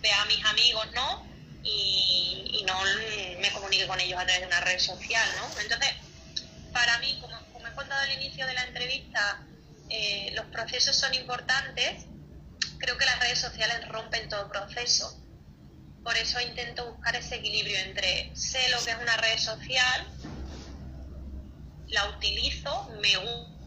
[0.00, 1.26] vea a mis amigos, ¿no?
[1.62, 2.80] Y, no
[3.40, 5.60] me comunique con ellos a través de una red social, ¿no?
[5.60, 5.88] Entonces,
[6.72, 9.42] para mí, como, como he contado al inicio de la entrevista,
[9.90, 12.06] eh, los procesos son importantes,
[12.78, 15.18] creo que las redes sociales rompen todo proceso.
[16.02, 20.08] Por eso intento buscar ese equilibrio entre sé lo que es una red social,
[21.88, 23.16] la utilizo, me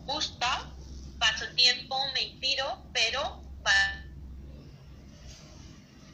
[0.05, 0.73] gusta,
[1.19, 3.43] paso tiempo, me inspiro, pero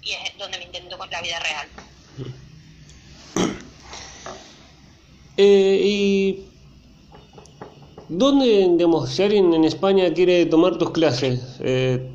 [0.01, 1.67] y es donde me intento con la vida real.
[5.37, 6.45] Eh, y
[8.09, 12.05] ¿Dónde, digamos, si alguien en España quiere tomar tus clases, eh,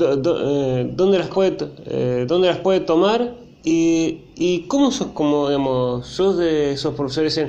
[0.00, 3.34] eh, ¿dónde, las puede, eh, ¿dónde las puede tomar
[3.64, 7.40] ¿Y, y cómo sos como, sos de esos profesores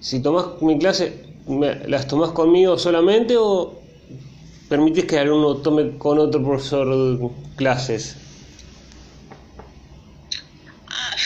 [0.00, 1.24] si tomás mi clase,
[1.86, 3.80] ¿las tomás conmigo solamente o
[4.68, 8.16] permitís que alumno tome con otro profesor clases?
[10.88, 11.16] Ah,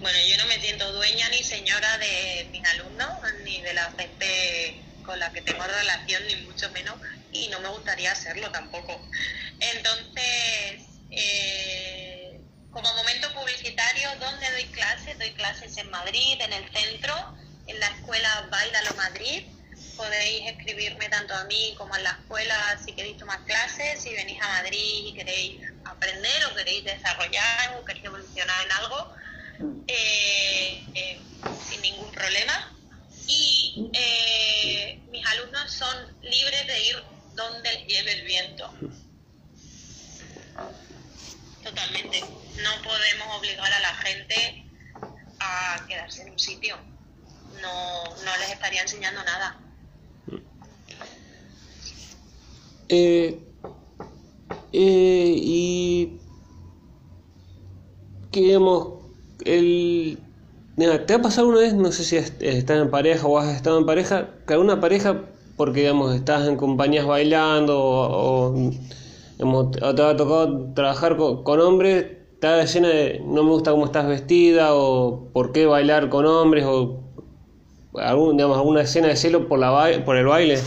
[0.00, 3.08] bueno, yo no me siento dueña ni señora de mis alumnos,
[3.44, 6.94] ni de la gente con la que tengo relación, ni mucho menos,
[7.32, 7.68] y no me
[7.98, 9.00] gustaría hacerlo tampoco.
[9.58, 12.40] Entonces, eh,
[12.70, 15.18] como momento publicitario, ¿dónde doy clases?
[15.18, 17.14] Doy clases en Madrid, en el centro,
[17.66, 19.42] en la escuela Bailalo Madrid.
[19.96, 24.40] Podéis escribirme tanto a mí como a la escuela si queréis tomar clases, si venís
[24.40, 29.12] a Madrid y queréis aprender o queréis desarrollar o queréis evolucionar en algo,
[29.88, 31.20] eh, eh,
[31.68, 32.74] sin ningún problema.
[33.26, 33.90] Y
[35.10, 38.70] mis alumnos son libres de ir donde lleve el viento.
[41.62, 42.20] Totalmente.
[42.20, 44.64] No podemos obligar a la gente
[45.38, 46.76] a quedarse en un sitio.
[47.62, 49.56] No, no les estaría enseñando nada.
[52.88, 53.38] Eh,
[54.72, 56.18] eh, y
[58.32, 58.54] que
[59.44, 60.18] el
[61.06, 63.86] ¿te ha pasado una vez, no sé si estás en pareja o has estado en
[63.86, 65.24] pareja, que alguna pareja,
[65.58, 68.54] porque digamos, estás en compañías bailando o
[69.70, 74.74] te ha tocado trabajar con, hombres, está llena de no me gusta cómo estás vestida
[74.74, 77.02] o por qué bailar con hombres o
[77.94, 80.58] algún, digamos, alguna escena de celo por, la por el baile.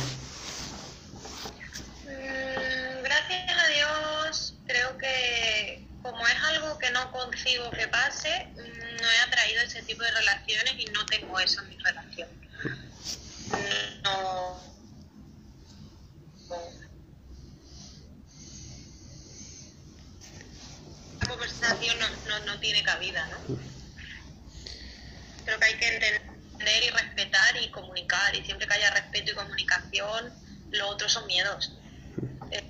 [28.33, 30.33] Y siempre que haya respeto y comunicación,
[30.71, 31.77] lo otro son miedos.
[32.51, 32.67] Eh,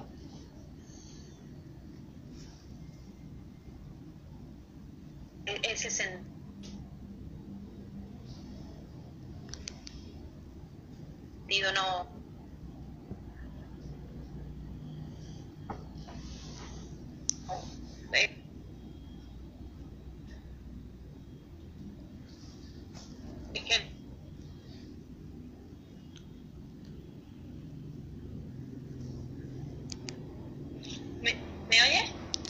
[5.63, 6.21] ese sentido
[11.73, 12.20] no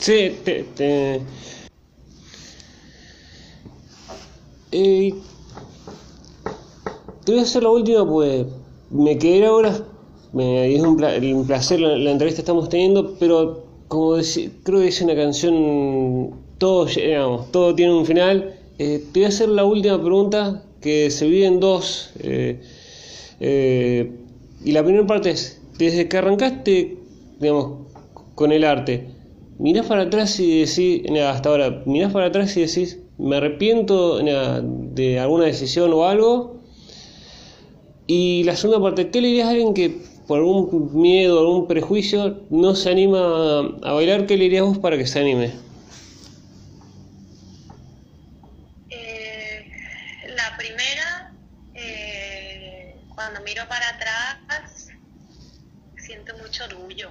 [0.02, 1.20] Sí, te, te...
[4.72, 5.14] Eh,
[7.24, 8.46] te voy a hacer la última, pues
[8.90, 9.78] me quedé ahora,
[10.32, 10.96] me es un,
[11.46, 14.16] placer la, entrevista que estamos teniendo, pero como
[14.64, 18.56] creo que dice una canción, todo, digamos, todo tiene un final.
[18.80, 22.10] Eh, te voy a hacer la última pregunta, que se divide en dos.
[22.18, 22.60] Eh,
[24.64, 26.96] y la primera parte es, desde que arrancaste,
[27.38, 27.86] digamos,
[28.34, 29.21] con el arte,
[29.58, 35.20] mirás para atrás y decís, hasta ahora, mirás para atrás y decís, me arrepiento de
[35.20, 36.62] alguna decisión o algo.
[38.06, 42.44] Y la segunda parte, ¿qué le dirías a alguien que por algún miedo, algún prejuicio
[42.50, 44.26] no se anima a bailar?
[44.26, 45.52] ¿Qué le dirías vos para que se anime?
[48.90, 49.66] Eh,
[50.28, 51.32] la primera,
[51.74, 54.88] eh, cuando miro para atrás,
[55.96, 57.10] siento mucho orgullo.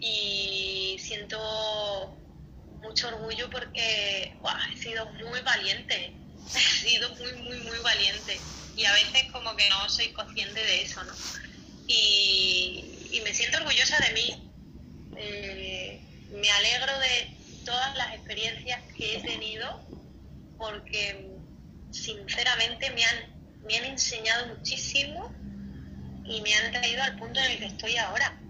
[0.00, 1.38] Y siento
[2.82, 4.32] mucho orgullo porque
[4.72, 6.12] he sido muy valiente,
[6.54, 8.40] he sido muy, muy, muy valiente.
[8.76, 11.12] Y a veces como que no soy consciente de eso, ¿no?
[11.86, 12.94] Y,
[13.24, 14.50] me siento orgullosa de mí.
[15.16, 16.00] Eh,
[16.30, 17.30] me alegro de
[17.64, 19.84] todas las experiencias que he tenido
[20.56, 21.26] porque
[21.90, 25.34] sinceramente me han, me han enseñado muchísimo
[26.24, 28.40] y me han traído al punto en el que estoy ahora.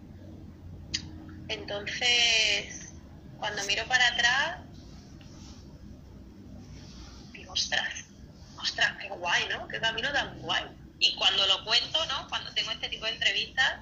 [1.48, 2.92] Entonces,
[3.38, 4.67] cuando miro para atrás,
[7.49, 8.05] ostras,
[8.61, 9.66] ostras, qué guay, ¿no?
[9.68, 10.64] Qué camino tan guay.
[10.99, 12.28] Y cuando lo cuento, ¿no?
[12.28, 13.80] Cuando tengo este tipo de entrevistas,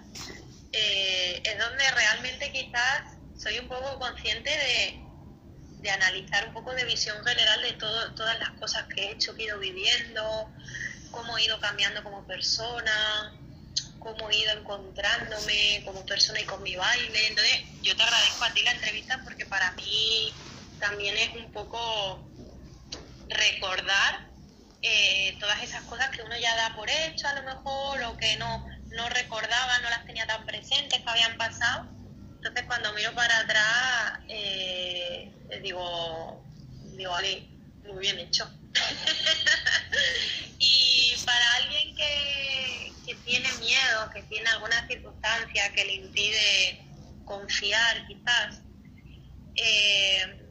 [0.73, 3.03] eh, es donde realmente quizás
[3.39, 5.01] soy un poco consciente de,
[5.81, 9.35] de analizar un poco de visión general de todo, todas las cosas que he hecho,
[9.35, 10.51] que he ido viviendo,
[11.11, 13.33] cómo he ido cambiando como persona,
[13.99, 17.27] cómo he ido encontrándome como persona y con mi baile.
[17.29, 20.33] Entonces, yo te agradezco a ti la entrevista porque para mí
[20.79, 22.29] también es un poco
[23.29, 24.27] recordar
[24.83, 28.37] eh, todas esas cosas que uno ya da por hecho a lo mejor o que
[28.37, 31.87] no, no recordaba, no las tenía tan presentes que habían pasado.
[32.37, 36.45] Entonces cuando miro para atrás, eh, digo,
[36.97, 37.49] digo, vale,
[37.85, 38.49] muy bien hecho.
[40.59, 46.87] y para alguien que, que tiene miedo, que tiene alguna circunstancia que le impide
[47.25, 48.63] confiar quizás,
[49.57, 50.46] eh,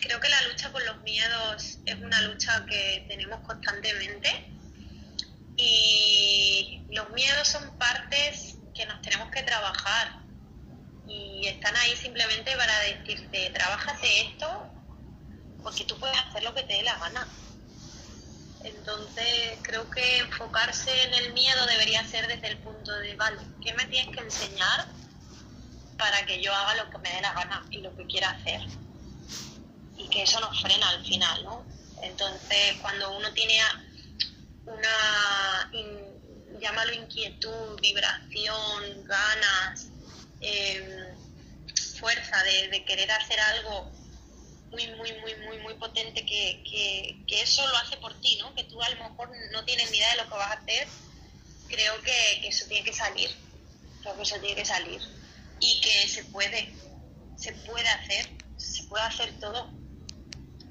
[0.00, 4.50] creo que la lucha con los miedos es una lucha que tenemos constantemente
[5.56, 10.20] y los miedos son partes que nos tenemos que trabajar
[11.06, 14.66] y están ahí simplemente para decirte, trabájate esto
[15.62, 17.26] porque tú puedes hacer lo que te dé la gana.
[18.64, 23.72] Entonces creo que enfocarse en el miedo debería ser desde el punto de, vale, ¿qué
[23.74, 24.86] me tienes que enseñar
[25.98, 28.60] para que yo haga lo que me dé la gana y lo que quiera hacer?
[30.10, 31.64] Que eso nos frena al final, ¿no?
[32.02, 33.58] Entonces cuando uno tiene
[34.66, 35.70] una,
[36.60, 39.88] llámalo inquietud, vibración, ganas,
[40.40, 41.14] em,
[41.98, 44.00] fuerza de querer hacer algo
[44.70, 46.62] muy, muy, muy, muy, muy potente que,
[47.26, 48.54] que, eso lo hace por ti, ¿no?
[48.54, 50.86] Que tú a lo mejor no tienes ni idea de lo que vas a hacer.
[51.68, 53.30] Creo que, eso tiene que salir.
[54.02, 55.00] Creo que eso tiene que salir.
[55.60, 56.72] Y que se puede,
[57.36, 59.70] se puede hacer, se puede hacer todo.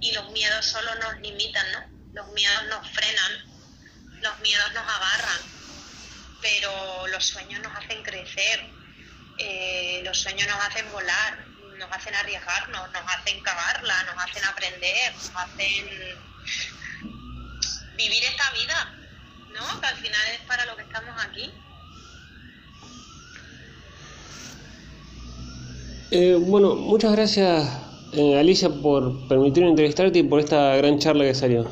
[0.01, 1.99] Y los miedos solo nos limitan, ¿no?
[2.13, 3.31] Los miedos nos frenan,
[4.21, 5.39] los miedos nos agarran,
[6.41, 8.65] pero los sueños nos hacen crecer,
[9.37, 11.45] eh, los sueños nos hacen volar,
[11.77, 16.19] nos hacen arriesgarnos, nos hacen cagarla, nos hacen aprender, nos hacen
[17.95, 18.95] vivir esta vida,
[19.53, 19.81] ¿no?
[19.81, 21.51] Que al final es para lo que estamos aquí.
[26.11, 31.33] Eh, bueno, muchas gracias eh, Alicia por permitirme entrevistarte y por esta gran charla que
[31.33, 31.65] salió.